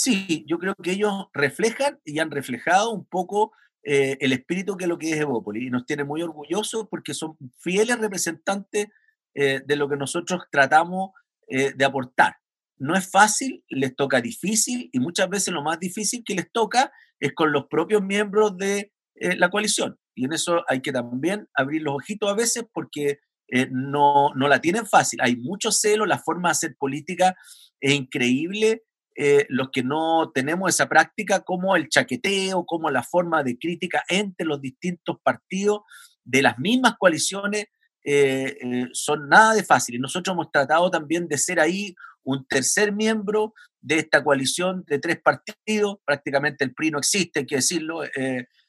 Sí, 0.00 0.44
yo 0.46 0.60
creo 0.60 0.76
que 0.76 0.92
ellos 0.92 1.26
reflejan 1.32 1.98
y 2.04 2.20
han 2.20 2.30
reflejado 2.30 2.92
un 2.92 3.04
poco 3.04 3.50
eh, 3.82 4.16
el 4.20 4.32
espíritu 4.32 4.76
que 4.76 4.84
es 4.84 4.88
lo 4.88 4.96
que 4.96 5.10
es 5.10 5.18
Evópolis 5.18 5.64
y 5.64 5.70
nos 5.70 5.86
tiene 5.86 6.04
muy 6.04 6.22
orgullosos 6.22 6.86
porque 6.88 7.14
son 7.14 7.36
fieles 7.56 7.98
representantes 7.98 8.86
eh, 9.34 9.60
de 9.66 9.74
lo 9.74 9.88
que 9.88 9.96
nosotros 9.96 10.42
tratamos 10.52 11.10
eh, 11.48 11.72
de 11.74 11.84
aportar. 11.84 12.36
No 12.76 12.94
es 12.94 13.10
fácil, 13.10 13.64
les 13.70 13.96
toca 13.96 14.20
difícil 14.20 14.88
y 14.92 15.00
muchas 15.00 15.28
veces 15.28 15.52
lo 15.52 15.64
más 15.64 15.80
difícil 15.80 16.22
que 16.24 16.36
les 16.36 16.52
toca 16.52 16.92
es 17.18 17.32
con 17.34 17.50
los 17.50 17.66
propios 17.66 18.00
miembros 18.00 18.56
de 18.56 18.92
la 19.16 19.50
coalición. 19.50 19.98
Y 20.14 20.26
en 20.26 20.32
eso 20.32 20.62
hay 20.68 20.80
que 20.80 20.92
también 20.92 21.48
abrir 21.54 21.82
los 21.82 21.96
ojitos 21.96 22.30
a 22.30 22.36
veces 22.36 22.62
porque 22.72 23.18
no, 23.72 24.32
no 24.36 24.46
la 24.46 24.60
tienen 24.60 24.86
fácil. 24.86 25.18
Hay 25.20 25.34
mucho 25.34 25.72
celo, 25.72 26.06
la 26.06 26.20
forma 26.20 26.50
de 26.50 26.52
hacer 26.52 26.76
política 26.78 27.34
es 27.80 27.94
increíble 27.94 28.84
eh, 29.20 29.46
los 29.48 29.70
que 29.72 29.82
no 29.82 30.30
tenemos 30.32 30.72
esa 30.72 30.88
práctica, 30.88 31.40
como 31.40 31.74
el 31.74 31.88
chaqueteo, 31.88 32.64
como 32.64 32.88
la 32.88 33.02
forma 33.02 33.42
de 33.42 33.58
crítica 33.58 34.04
entre 34.08 34.46
los 34.46 34.60
distintos 34.60 35.16
partidos 35.24 35.80
de 36.22 36.40
las 36.40 36.56
mismas 36.60 36.94
coaliciones, 36.96 37.66
eh, 38.04 38.56
eh, 38.62 38.86
son 38.92 39.28
nada 39.28 39.54
de 39.54 39.64
fáciles. 39.64 40.00
Nosotros 40.00 40.34
hemos 40.34 40.52
tratado 40.52 40.88
también 40.88 41.26
de 41.26 41.36
ser 41.36 41.58
ahí 41.58 41.96
un 42.22 42.46
tercer 42.46 42.92
miembro 42.92 43.54
de 43.80 43.96
esta 43.96 44.22
coalición 44.22 44.84
de 44.86 45.00
tres 45.00 45.20
partidos, 45.20 45.96
prácticamente 46.04 46.64
el 46.64 46.72
PRI 46.72 46.92
no 46.92 46.98
existe, 46.98 47.40
hay 47.40 47.46
que 47.46 47.56
decirlo, 47.56 48.02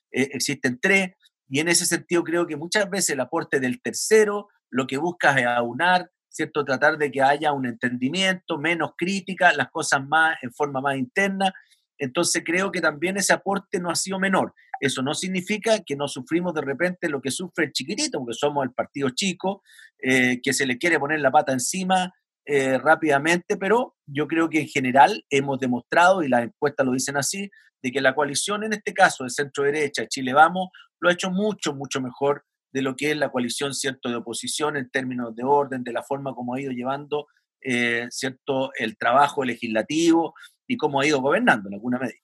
existen 0.09 0.79
tres, 0.81 1.11
y 1.47 1.59
en 1.59 1.67
ese 1.67 1.85
sentido 1.85 2.23
creo 2.23 2.47
que 2.47 2.55
muchas 2.55 2.89
veces 2.89 3.11
el 3.11 3.19
aporte 3.19 3.59
del 3.59 3.83
tercero 3.83 4.47
lo 4.71 4.87
que 4.87 4.97
busca 4.97 5.37
es 5.37 5.45
aunar 5.45 6.09
¿cierto? 6.29 6.63
Tratar 6.63 6.97
de 6.97 7.11
que 7.11 7.21
haya 7.21 7.51
un 7.51 7.65
entendimiento, 7.65 8.57
menos 8.57 8.91
crítica, 8.97 9.51
las 9.53 9.69
cosas 9.69 10.05
más 10.07 10.37
en 10.41 10.53
forma 10.53 10.81
más 10.81 10.95
interna. 10.97 11.53
Entonces 11.97 12.43
creo 12.45 12.71
que 12.71 12.79
también 12.79 13.17
ese 13.17 13.33
aporte 13.33 13.79
no 13.79 13.89
ha 13.89 13.95
sido 13.95 14.19
menor. 14.19 14.53
Eso 14.79 15.01
no 15.01 15.13
significa 15.13 15.79
que 15.85 15.95
no 15.95 16.07
sufrimos 16.07 16.53
de 16.53 16.61
repente 16.61 17.09
lo 17.09 17.21
que 17.21 17.31
sufre 17.31 17.65
el 17.65 17.73
chiquitito, 17.73 18.19
porque 18.19 18.33
somos 18.33 18.63
el 18.63 18.71
partido 18.71 19.09
chico, 19.09 19.61
eh, 20.01 20.39
que 20.41 20.53
se 20.53 20.65
le 20.65 20.77
quiere 20.77 20.99
poner 20.99 21.19
la 21.19 21.31
pata 21.31 21.51
encima 21.51 22.13
eh, 22.45 22.77
rápidamente, 22.77 23.57
pero 23.57 23.95
yo 24.07 24.27
creo 24.27 24.49
que 24.49 24.61
en 24.61 24.67
general 24.67 25.25
hemos 25.29 25.59
demostrado, 25.59 26.23
y 26.23 26.29
las 26.29 26.43
encuestas 26.43 26.85
lo 26.85 26.93
dicen 26.93 27.17
así, 27.17 27.49
de 27.81 27.91
que 27.91 28.01
la 28.01 28.15
coalición, 28.15 28.63
en 28.63 28.73
este 28.73 28.93
caso 28.93 29.23
de 29.23 29.29
centro 29.29 29.65
derecha, 29.65 30.07
Chile 30.07 30.33
Vamos, 30.33 30.69
lo 30.99 31.09
ha 31.09 31.13
hecho 31.13 31.29
mucho, 31.31 31.73
mucho 31.73 32.01
mejor 32.01 32.45
de 32.71 32.81
lo 32.81 32.95
que 32.95 33.11
es 33.11 33.17
la 33.17 33.29
coalición 33.29 33.73
cierto 33.73 34.09
de 34.09 34.15
oposición 34.15 34.77
en 34.77 34.89
términos 34.89 35.35
de 35.35 35.43
orden, 35.43 35.83
de 35.83 35.93
la 35.93 36.03
forma 36.03 36.33
como 36.33 36.53
ha 36.53 36.61
ido 36.61 36.71
llevando 36.71 37.27
eh, 37.61 38.07
cierto 38.09 38.71
el 38.75 38.97
trabajo 38.97 39.43
legislativo 39.43 40.33
y 40.67 40.77
cómo 40.77 41.01
ha 41.01 41.07
ido 41.07 41.21
gobernando 41.21 41.67
en 41.67 41.75
alguna 41.75 41.99
medida 41.99 42.19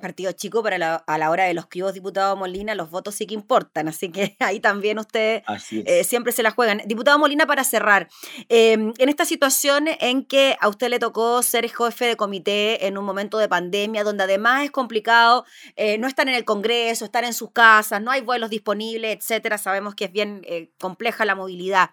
partido 0.00 0.32
chico, 0.32 0.62
la, 0.62 0.96
a 0.96 1.18
la 1.18 1.30
hora 1.30 1.44
de 1.44 1.54
los 1.54 1.66
cribos 1.66 1.94
diputado 1.94 2.36
Molina, 2.36 2.74
los 2.74 2.90
votos 2.90 3.14
sí 3.14 3.26
que 3.26 3.34
importan, 3.34 3.88
así 3.88 4.10
que 4.10 4.36
ahí 4.40 4.60
también 4.60 4.98
ustedes 4.98 5.42
eh, 5.70 6.04
siempre 6.04 6.32
se 6.32 6.42
la 6.42 6.50
juegan. 6.50 6.82
Diputado 6.86 7.18
Molina, 7.18 7.46
para 7.46 7.64
cerrar, 7.64 8.08
em, 8.48 8.92
en 8.98 9.08
esta 9.08 9.24
situación 9.24 9.86
en 10.00 10.24
que 10.24 10.56
a 10.60 10.68
usted 10.68 10.88
le 10.88 10.98
tocó 10.98 11.42
ser 11.42 11.68
jefe 11.68 12.06
de 12.06 12.16
comité 12.16 12.86
en 12.86 12.98
un 12.98 13.04
momento 13.04 13.38
de 13.38 13.48
pandemia, 13.48 14.04
donde 14.04 14.24
además 14.24 14.64
es 14.64 14.70
complicado, 14.70 15.44
eh, 15.76 15.98
no 15.98 16.06
estar 16.08 16.28
en 16.28 16.34
el 16.34 16.44
Congreso, 16.44 17.04
estar 17.04 17.24
en 17.24 17.34
sus 17.34 17.52
casas, 17.52 18.02
no 18.02 18.10
hay 18.10 18.20
vuelos 18.20 18.50
disponibles, 18.50 19.16
etcétera, 19.16 19.58
sabemos 19.58 19.94
que 19.94 20.06
es 20.06 20.12
bien 20.12 20.42
eh, 20.44 20.70
compleja 20.80 21.24
la 21.24 21.34
movilidad. 21.34 21.90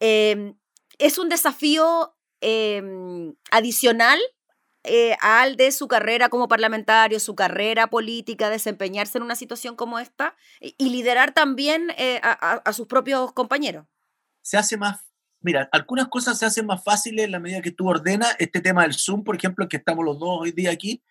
Em, 0.00 0.54
es 0.98 1.18
un 1.18 1.28
desafío 1.28 2.14
em, 2.40 3.34
adicional 3.50 4.18
eh, 4.82 5.14
al 5.20 5.56
de 5.56 5.72
su 5.72 5.88
carrera 5.88 6.30
como 6.30 6.48
parlamentario, 6.48 7.20
su 7.20 7.34
carrera 7.34 7.88
política, 7.88 8.48
desempeñarse 8.48 9.18
en 9.18 9.24
una 9.24 9.36
situación 9.36 9.76
como 9.76 9.98
esta 9.98 10.36
y, 10.58 10.88
liderar 10.88 11.32
también 11.32 11.90
eh, 11.98 12.18
a, 12.22 12.72
sus 12.72 12.86
propios 12.86 13.32
compañeros? 13.34 13.84
Se 14.40 14.56
hace 14.56 14.78
más, 14.78 15.04
mira, 15.42 15.68
algunas 15.72 16.08
cosas 16.08 16.38
se 16.38 16.46
hacen 16.46 16.64
más 16.64 16.82
fáciles 16.82 17.26
en 17.26 17.32
la 17.32 17.40
medida 17.40 17.60
que 17.60 17.72
tú 17.72 17.88
ordenas. 17.88 18.34
Este 18.38 18.62
tema 18.62 18.82
del 18.82 18.94
Zoom, 18.94 19.22
por 19.22 19.36
ejemplo, 19.36 19.68
que 19.68 19.76
estamos 19.76 20.02
los 20.02 20.18
dos 20.18 20.38
hoy 20.40 20.52
día 20.52 20.70
aquí, 20.70 21.02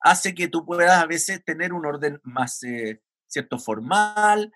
hace 0.00 0.34
que 0.34 0.48
tú 0.48 0.64
puedas 0.64 1.02
a 1.02 1.06
veces 1.06 1.44
tener 1.44 1.74
un 1.74 1.84
orden 1.84 2.20
más, 2.22 2.62
eh, 2.62 3.02
cierto, 3.26 3.58
formal, 3.58 4.50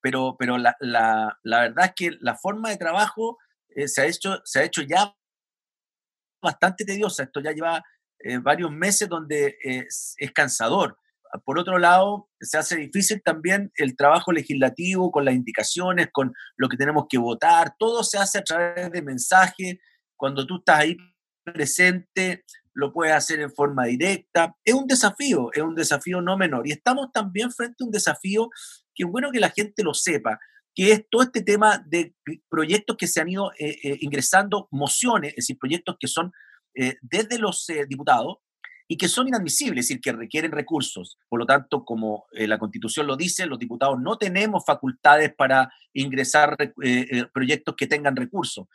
pero, 0.00 0.36
pero 0.38 0.56
la, 0.56 0.76
la, 0.80 1.38
la, 1.42 1.60
verdad 1.60 1.86
es 1.86 1.92
que 1.94 2.16
la 2.20 2.36
forma 2.36 2.70
de 2.70 2.78
trabajo 2.78 3.38
se, 3.86 4.00
ha 4.00 4.06
hecho, 4.06 4.40
se 4.44 4.60
ha 4.60 4.62
hecho 4.62 4.82
ya 4.82 5.14
bastante 6.46 6.84
tediosa. 6.84 7.24
Esto 7.24 7.40
ya 7.40 7.52
lleva 7.52 7.82
eh, 8.20 8.38
varios 8.38 8.70
meses 8.70 9.08
donde 9.08 9.56
es, 9.62 10.16
cansador. 10.34 10.96
Por 11.44 11.58
otro 11.58 11.78
lado, 11.78 12.28
se 12.40 12.56
hace 12.56 12.76
difícil 12.76 13.20
también 13.22 13.70
el 13.76 13.96
trabajo 13.96 14.32
legislativo 14.32 15.10
con 15.10 15.24
las 15.24 15.34
indicaciones, 15.34 16.08
con 16.12 16.32
lo 16.56 16.68
que 16.68 16.76
tenemos 16.76 17.06
que 17.08 17.18
votar. 17.18 17.74
Todo 17.78 18.04
se 18.04 18.16
hace 18.16 18.38
a 18.38 18.44
través 18.44 18.90
de 18.90 19.02
mensajes. 19.02 19.76
Cuando 20.16 20.46
tú 20.46 20.58
estás 20.58 20.78
ahí 20.78 20.96
presente, 21.44 22.44
lo 22.72 22.92
puedes 22.92 23.14
hacer 23.14 23.40
en 23.40 23.52
forma 23.52 23.86
directa. 23.86 24.54
Es 24.64 24.74
un 24.74 24.86
desafío, 24.86 25.50
es 25.52 25.62
un 25.62 25.74
desafío 25.74 26.22
no 26.22 26.38
menor. 26.38 26.66
Y 26.66 26.72
estamos 26.72 27.10
también 27.12 27.50
frente 27.50 27.76
a 27.80 27.86
un 27.86 27.90
desafío 27.90 28.48
que 28.94 29.04
es 29.04 29.10
bueno 29.10 29.30
que 29.30 29.40
la 29.40 29.50
gente 29.50 29.82
lo 29.82 29.92
sepa 29.92 30.38
que 30.76 30.92
es 30.92 31.06
todo 31.10 31.22
este 31.22 31.42
tema 31.42 31.82
de 31.86 32.14
proyectos 32.50 32.98
que 32.98 33.06
se 33.06 33.22
han 33.22 33.30
ido 33.30 33.50
eh, 33.58 33.78
eh, 33.82 33.96
ingresando, 34.02 34.68
mociones, 34.70 35.30
es 35.30 35.36
decir, 35.36 35.58
proyectos 35.58 35.96
que 35.98 36.06
son 36.06 36.32
eh, 36.74 36.96
desde 37.00 37.38
los 37.38 37.66
diputados 37.88 38.36
y 38.86 38.98
que 38.98 39.08
son 39.08 39.26
inadmisibles, 39.26 39.84
es 39.84 39.88
decir, 39.88 40.02
que 40.02 40.12
requieren 40.12 40.52
recursos. 40.52 41.18
Por 41.30 41.40
lo 41.40 41.46
tanto, 41.46 41.82
como 41.84 42.26
la 42.30 42.58
Constitución 42.58 43.06
lo 43.06 43.16
dice, 43.16 43.46
los 43.46 43.58
diputados 43.58 43.98
no 43.98 44.18
tenemos 44.18 44.64
facultades 44.64 45.34
para 45.34 45.72
ingresar 45.94 46.56
proyectos 47.32 47.74
que 47.74 47.88
tengan 47.88 48.14
recursos. 48.14 48.66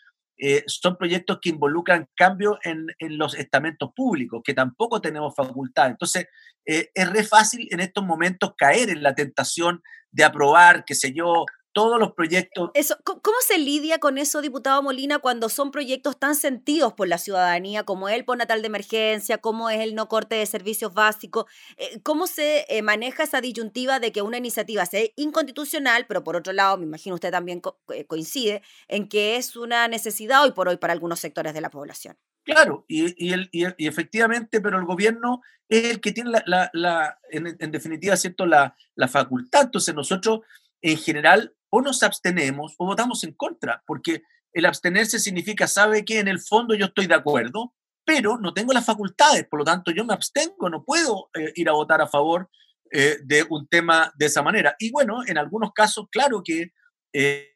son 0.66 0.98
proyectos 0.98 1.38
que 1.42 1.52
involucran 1.52 2.10
cambios 2.16 2.58
en, 2.64 2.88
en, 3.00 3.18
los 3.18 3.36
estamentos 3.36 3.92
públicos, 3.96 4.42
que 4.44 4.54
tampoco 4.54 5.00
tenemos 5.00 5.34
facultad. 5.34 5.92
Entonces, 5.92 6.26
es 6.66 7.10
re 7.10 7.24
fácil 7.24 7.70
en 7.72 7.80
estos 7.80 8.04
momentos 8.04 8.54
caer 8.58 8.90
en 8.90 9.04
la 9.04 9.16
tentación 9.16 9.82
de 10.12 10.26
aprobar, 10.26 10.84
qué 10.84 10.96
sé 10.96 11.14
yo, 11.14 11.46
todos 11.74 12.00
los 12.00 12.14
proyectos. 12.14 12.72
Eso, 12.74 12.98
¿Cómo 13.04 13.38
se 13.46 13.58
lidia 13.58 14.00
con 14.00 14.18
eso, 14.18 14.42
diputado 14.42 14.82
Molina, 14.84 15.20
cuando 15.20 15.50
son 15.50 15.72
proyectos 15.72 16.20
tan 16.20 16.36
sentidos 16.36 16.94
por 16.94 17.08
la 17.08 17.18
ciudadanía, 17.18 17.84
como 17.84 18.10
el 18.10 18.26
natal 18.38 18.62
de 18.62 18.68
emergencia, 18.68 19.38
como 19.38 19.70
es 19.70 19.80
el 19.80 19.96
no 19.96 20.08
corte 20.08 20.36
de 20.36 20.46
servicios 20.46 20.94
básicos? 20.94 21.46
Eh, 21.78 22.00
¿Cómo 22.04 22.28
se 22.28 22.66
eh, 22.70 22.82
maneja 22.82 23.24
esa 23.24 23.42
disyuntiva 23.42 24.00
de 24.00 24.12
que 24.12 24.22
una 24.22 24.38
iniciativa 24.38 24.86
sea 24.86 25.06
inconstitucional, 25.16 26.06
pero 26.08 26.24
por 26.24 26.36
otro 26.36 26.54
lado, 26.54 26.78
me 26.78 26.86
imagino 26.86 27.16
usted 27.16 27.32
también 27.32 27.62
eh, 27.94 28.06
coincide, 28.06 28.62
en 28.88 29.08
que 29.08 29.38
es 29.38 29.56
una 29.56 29.88
necesidad 29.88 30.44
hoy 30.44 30.52
por 30.52 30.68
hoy 30.68 30.78
para 30.78 30.94
algunos 30.94 31.20
sectores 31.20 31.54
de 31.54 31.62
la 31.62 31.70
población? 31.70 32.18
Claro, 32.44 32.86
y, 32.88 33.32
el, 33.32 33.50
y, 33.52 33.88
efectivamente, 33.88 34.62
pero 34.62 34.80
el 34.80 34.86
gobierno 34.86 35.42
es 35.70 35.86
el 35.86 36.02
que 36.02 36.12
tiene 36.12 36.32
la, 36.46 36.70
la, 36.74 37.20
en, 37.30 37.56
en, 37.60 37.72
definitiva, 37.72 38.18
¿cierto? 38.18 38.48
La, 38.48 38.76
la 38.96 39.08
facultad. 39.08 39.66
Entonces 39.66 39.94
nosotros, 39.94 40.42
en 40.82 40.98
general, 40.98 41.54
o 41.72 41.82
nos 41.82 42.04
abstenemos 42.04 42.76
o 42.78 42.86
votamos 42.86 43.24
en 43.24 43.34
contra, 43.34 43.82
porque 43.88 44.22
el 44.54 44.66
abstenerse 44.66 45.20
significa, 45.20 45.68
sabe 45.68 46.06
que 46.06 46.20
en 46.20 46.28
el 46.28 46.40
fondo 46.40 46.76
yo 46.76 46.88
estoy 46.88 47.08
de 47.08 47.16
acuerdo, 47.16 47.74
pero 48.06 48.38
no 48.38 48.54
tengo 48.54 48.74
las 48.74 48.86
facultades, 48.86 49.48
por 49.48 49.60
lo 49.60 49.66
tanto 49.66 49.92
yo 49.92 50.04
me 50.06 50.14
abstengo, 50.14 50.70
no 50.70 50.84
puedo 50.84 51.30
eh, 51.34 51.54
ir 51.56 51.70
a 51.70 51.74
votar 51.74 52.02
a 52.02 52.08
favor 52.08 52.50
eh, 52.92 53.18
de 53.24 53.46
un 53.50 53.68
tema 53.68 54.12
de 54.18 54.26
esa 54.26 54.44
manera. 54.44 54.76
Y 54.80 54.92
bueno, 54.92 55.22
en 55.26 55.38
algunos 55.38 55.72
casos, 55.72 56.08
claro 56.12 56.42
que 56.44 56.72
eh, 57.14 57.48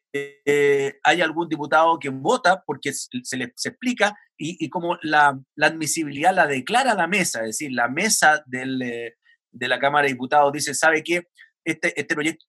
hay 1.02 1.20
algún 1.20 1.48
diputado 1.48 1.98
que 1.98 2.08
vota 2.08 2.62
porque 2.64 2.94
se 2.94 3.36
le 3.36 3.44
explica 3.44 4.16
y, 4.38 4.70
como 4.70 4.98
la, 5.02 5.38
admisibilidad 5.60 6.34
la 6.34 6.46
declara 6.46 6.94
la 6.94 7.06
mesa, 7.06 7.40
es 7.40 7.46
decir, 7.46 7.72
la 7.72 7.88
mesa 7.88 8.42
de 8.46 9.12
la 9.52 9.78
Cámara 9.78 10.06
de 10.06 10.14
Diputados 10.14 10.52
dice, 10.52 10.74
¿sabe 10.74 11.02
qué? 11.02 11.28
Este, 11.64 12.00
este 12.00 12.14
proyecto 12.14 12.46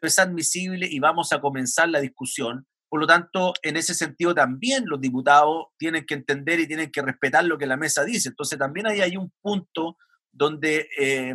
es 0.00 0.18
admisible 0.18 0.86
y 0.90 0.98
vamos 1.00 1.32
a 1.32 1.40
comenzar 1.40 1.88
la 1.88 2.00
discusión. 2.00 2.66
Por 2.88 3.00
lo 3.00 3.06
tanto, 3.06 3.54
en 3.62 3.76
ese 3.76 3.94
sentido 3.94 4.34
también 4.34 4.84
los 4.86 5.00
diputados 5.00 5.66
tienen 5.78 6.04
que 6.04 6.14
entender 6.14 6.60
y 6.60 6.66
tienen 6.66 6.90
que 6.90 7.02
respetar 7.02 7.44
lo 7.44 7.58
que 7.58 7.66
la 7.66 7.76
mesa 7.76 8.04
dice. 8.04 8.28
Entonces 8.28 8.58
también 8.58 8.86
ahí 8.86 9.00
hay 9.00 9.16
un 9.16 9.32
punto 9.40 9.96
donde 10.30 10.88
eh, 10.98 11.34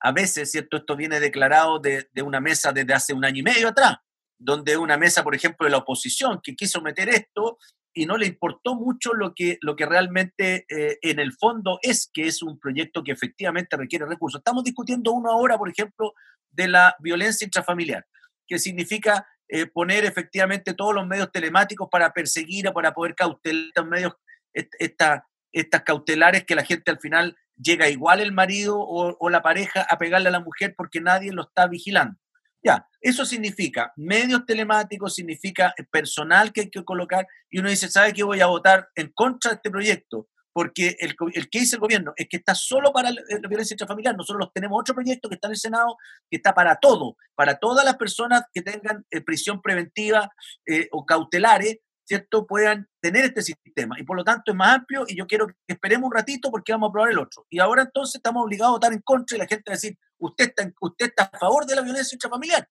a 0.00 0.12
veces, 0.12 0.50
¿cierto? 0.50 0.76
Esto 0.76 0.96
viene 0.96 1.18
declarado 1.18 1.78
de, 1.78 2.06
una 2.22 2.40
mesa 2.40 2.72
desde 2.72 2.92
hace 2.92 3.14
un 3.14 3.24
año 3.24 3.40
y 3.40 3.42
medio 3.42 3.68
atrás, 3.68 3.96
donde 4.38 4.76
una 4.76 4.98
mesa, 4.98 5.24
por 5.24 5.34
ejemplo, 5.34 5.64
de 5.64 5.70
la 5.70 5.78
oposición 5.78 6.40
que 6.42 6.54
quiso 6.54 6.82
meter 6.82 7.08
esto 7.08 7.58
y 7.94 8.06
no 8.06 8.16
le 8.18 8.26
importó 8.26 8.74
mucho 8.74 9.14
lo 9.14 9.34
que, 9.34 9.58
lo 9.62 9.76
que 9.76 9.86
realmente 9.86 10.66
eh, 10.68 10.98
en 11.00 11.20
el 11.20 11.32
fondo 11.32 11.78
es, 11.80 12.10
que 12.12 12.26
es 12.26 12.42
un 12.42 12.58
proyecto 12.58 13.04
que 13.04 13.12
efectivamente 13.12 13.76
requiere 13.76 14.04
recursos. 14.04 14.40
Estamos 14.40 14.64
discutiendo 14.64 15.12
uno 15.12 15.30
ahora, 15.30 15.56
por 15.56 15.70
ejemplo, 15.70 16.12
de 16.50 16.68
la 16.68 16.96
violencia 16.98 17.44
intrafamiliar, 17.44 18.04
que 18.46 18.58
significa 18.58 19.26
eh, 19.48 19.66
poner 19.66 20.04
efectivamente 20.04 20.74
todos 20.74 20.94
los 20.94 21.06
medios 21.06 21.30
telemáticos 21.30 21.88
para 21.90 22.12
perseguir 22.12 22.70
para 22.72 22.92
poder 22.92 23.14
cautelar 23.14 23.66
estos 23.66 23.86
medios, 23.86 24.12
estas 24.52 25.82
cautelares 25.84 26.44
que 26.44 26.56
la 26.56 26.64
gente 26.64 26.90
al 26.90 26.98
final 26.98 27.36
llega 27.56 27.88
igual 27.88 28.20
el 28.20 28.32
marido 28.32 28.76
o 28.78 29.30
la 29.30 29.42
pareja 29.42 29.86
a 29.88 29.98
pegarle 29.98 30.28
a 30.28 30.32
la 30.32 30.40
mujer 30.40 30.74
porque 30.76 31.00
nadie 31.00 31.32
lo 31.32 31.42
está 31.42 31.68
vigilando. 31.68 32.18
Ya, 32.64 32.88
eso 33.02 33.26
significa 33.26 33.92
medios 33.96 34.46
telemáticos, 34.46 35.14
significa 35.14 35.74
personal 35.90 36.50
que 36.50 36.62
hay 36.62 36.70
que 36.70 36.82
colocar 36.82 37.26
y 37.50 37.58
uno 37.58 37.68
dice, 37.68 37.90
¿sabe 37.90 38.14
qué 38.14 38.22
voy 38.22 38.40
a 38.40 38.46
votar 38.46 38.88
en 38.94 39.12
contra 39.12 39.50
de 39.50 39.56
este 39.56 39.70
proyecto? 39.70 40.28
Porque 40.50 40.96
el, 41.00 41.14
el 41.34 41.50
que 41.50 41.60
dice 41.60 41.76
el 41.76 41.80
gobierno 41.80 42.14
es 42.16 42.26
que 42.26 42.38
está 42.38 42.54
solo 42.54 42.90
para 42.90 43.10
la, 43.10 43.20
violencia 43.48 43.74
intrafamiliar. 43.74 44.16
Nosotros 44.16 44.48
tenemos 44.54 44.80
otro 44.80 44.94
proyecto 44.94 45.28
que 45.28 45.34
está 45.34 45.48
en 45.48 45.52
el 45.52 45.58
Senado 45.58 45.96
que 46.30 46.38
está 46.38 46.54
para 46.54 46.76
todo, 46.76 47.16
para 47.34 47.58
todas 47.58 47.84
las 47.84 47.96
personas 47.96 48.44
que 48.52 48.62
tengan 48.62 49.04
eh, 49.10 49.20
prisión 49.20 49.60
preventiva 49.60 50.30
eh, 50.66 50.88
o 50.90 51.04
cautelares 51.04 51.80
¿cierto?, 52.06 52.46
puedan 52.46 52.88
tener 53.00 53.24
este 53.24 53.42
sistema. 53.42 53.98
Y 53.98 54.04
por 54.04 54.16
lo 54.16 54.24
tanto 54.24 54.52
es 54.52 54.56
más 54.56 54.76
amplio 54.76 55.04
y 55.08 55.16
yo 55.16 55.26
quiero 55.26 55.46
que 55.46 55.54
esperemos 55.68 56.08
un 56.08 56.14
ratito 56.14 56.50
porque 56.50 56.72
vamos 56.72 56.90
a 56.90 56.92
probar 56.92 57.10
el 57.10 57.18
otro. 57.18 57.46
Y 57.50 57.58
ahora 57.58 57.82
entonces 57.82 58.16
estamos 58.16 58.44
obligados 58.44 58.70
a 58.70 58.76
votar 58.76 58.92
en 58.92 59.00
contra 59.00 59.36
y 59.36 59.40
la 59.40 59.46
gente 59.46 59.64
va 59.70 59.72
a 59.72 59.76
decir, 59.76 59.98
usted 60.26 60.48
está, 60.48 60.72
usted 60.80 61.06
está 61.06 61.30
a 61.32 61.38
favor 61.38 61.66
de 61.66 61.76
la 61.76 61.82
violencia 61.82 62.14
intrafamiliar. 62.14 62.68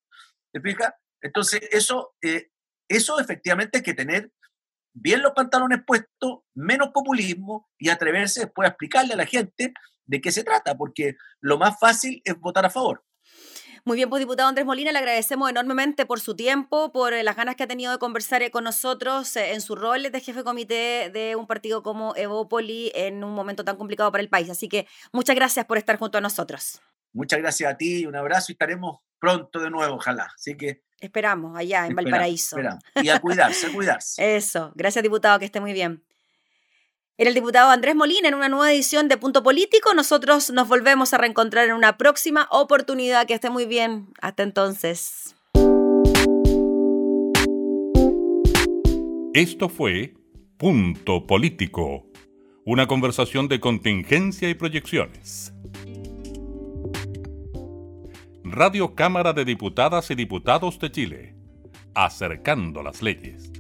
¿Te? 0.51 0.59
Entonces 1.21 1.61
eso, 1.71 2.15
eh, 2.21 2.51
eso 2.87 3.19
efectivamente 3.19 3.79
hay 3.79 3.83
que 3.83 3.93
tener 3.93 4.31
bien 4.93 5.21
los 5.21 5.33
pantalones 5.33 5.79
puestos, 5.85 6.41
menos 6.53 6.89
populismo 6.89 7.69
y 7.77 7.89
atreverse 7.89 8.41
después 8.41 8.67
a 8.67 8.69
explicarle 8.69 9.13
a 9.13 9.17
la 9.17 9.25
gente 9.25 9.73
de 10.05 10.21
qué 10.21 10.31
se 10.31 10.43
trata, 10.43 10.75
porque 10.77 11.15
lo 11.39 11.57
más 11.57 11.79
fácil 11.79 12.21
es 12.25 12.37
votar 12.39 12.65
a 12.65 12.69
favor. 12.69 13.03
Muy 13.85 13.97
bien, 13.97 14.09
pues 14.09 14.21
diputado 14.21 14.47
Andrés 14.47 14.65
Molina, 14.65 14.93
le 14.93 14.99
agradecemos 14.99 15.49
enormemente 15.49 16.05
por 16.05 16.21
su 16.21 16.37
tiempo, 16.37 16.93
por 16.93 17.11
eh, 17.11 17.21
las 17.21 17.35
ganas 17.35 17.57
que 17.57 17.63
ha 17.63 17.67
tenido 17.67 17.91
de 17.91 17.97
conversar 17.97 18.41
eh, 18.41 18.49
con 18.49 18.63
nosotros 18.63 19.35
eh, 19.35 19.51
en 19.51 19.59
su 19.59 19.75
rol 19.75 20.03
de 20.03 20.21
jefe 20.21 20.39
de 20.39 20.43
comité 20.45 21.09
de 21.13 21.35
un 21.35 21.47
partido 21.47 21.83
como 21.83 22.15
Evópoli 22.15 22.93
en 22.95 23.25
un 23.25 23.33
momento 23.33 23.65
tan 23.65 23.75
complicado 23.75 24.09
para 24.09 24.23
el 24.23 24.29
país. 24.29 24.49
Así 24.49 24.69
que 24.69 24.87
muchas 25.11 25.35
gracias 25.35 25.65
por 25.65 25.77
estar 25.77 25.97
junto 25.97 26.17
a 26.17 26.21
nosotros. 26.21 26.81
Muchas 27.13 27.39
gracias 27.39 27.71
a 27.71 27.77
ti, 27.77 28.05
un 28.05 28.15
abrazo 28.15 28.51
y 28.51 28.53
estaremos 28.53 28.99
pronto 29.19 29.59
de 29.59 29.69
nuevo, 29.69 29.95
ojalá. 29.95 30.31
Así 30.35 30.57
que 30.57 30.83
Esperamos, 30.99 31.57
allá 31.57 31.85
en 31.85 31.95
Valparaíso. 31.95 32.57
Y 32.95 33.09
a 33.09 33.19
cuidarse, 33.19 33.67
a 33.67 33.71
cuidarse. 33.73 34.35
Eso. 34.37 34.71
Gracias, 34.73 35.03
diputado, 35.03 35.37
que 35.37 35.43
esté 35.43 35.59
muy 35.59 35.73
bien. 35.73 36.01
Era 37.17 37.27
el 37.27 37.35
diputado 37.35 37.69
Andrés 37.71 37.93
Molina 37.93 38.29
en 38.29 38.35
una 38.35 38.47
nueva 38.47 38.71
edición 38.71 39.09
de 39.09 39.17
Punto 39.17 39.43
Político. 39.43 39.93
Nosotros 39.93 40.49
nos 40.51 40.67
volvemos 40.69 41.13
a 41.13 41.17
reencontrar 41.17 41.67
en 41.67 41.73
una 41.73 41.97
próxima 41.97 42.47
oportunidad. 42.51 43.27
Que 43.27 43.33
esté 43.33 43.49
muy 43.49 43.65
bien. 43.65 44.13
Hasta 44.21 44.43
entonces. 44.43 45.35
Esto 49.33 49.67
fue 49.67 50.13
Punto 50.57 51.27
Político, 51.27 52.05
una 52.65 52.87
conversación 52.87 53.49
de 53.49 53.59
contingencia 53.59 54.49
y 54.49 54.53
proyecciones. 54.53 55.52
Radio 58.55 58.93
Cámara 58.93 59.33
de 59.33 59.45
Diputadas 59.45 60.11
y 60.11 60.13
Diputados 60.13 60.77
de 60.77 60.91
Chile, 60.91 61.35
acercando 61.95 62.83
las 62.83 63.01
leyes. 63.01 63.51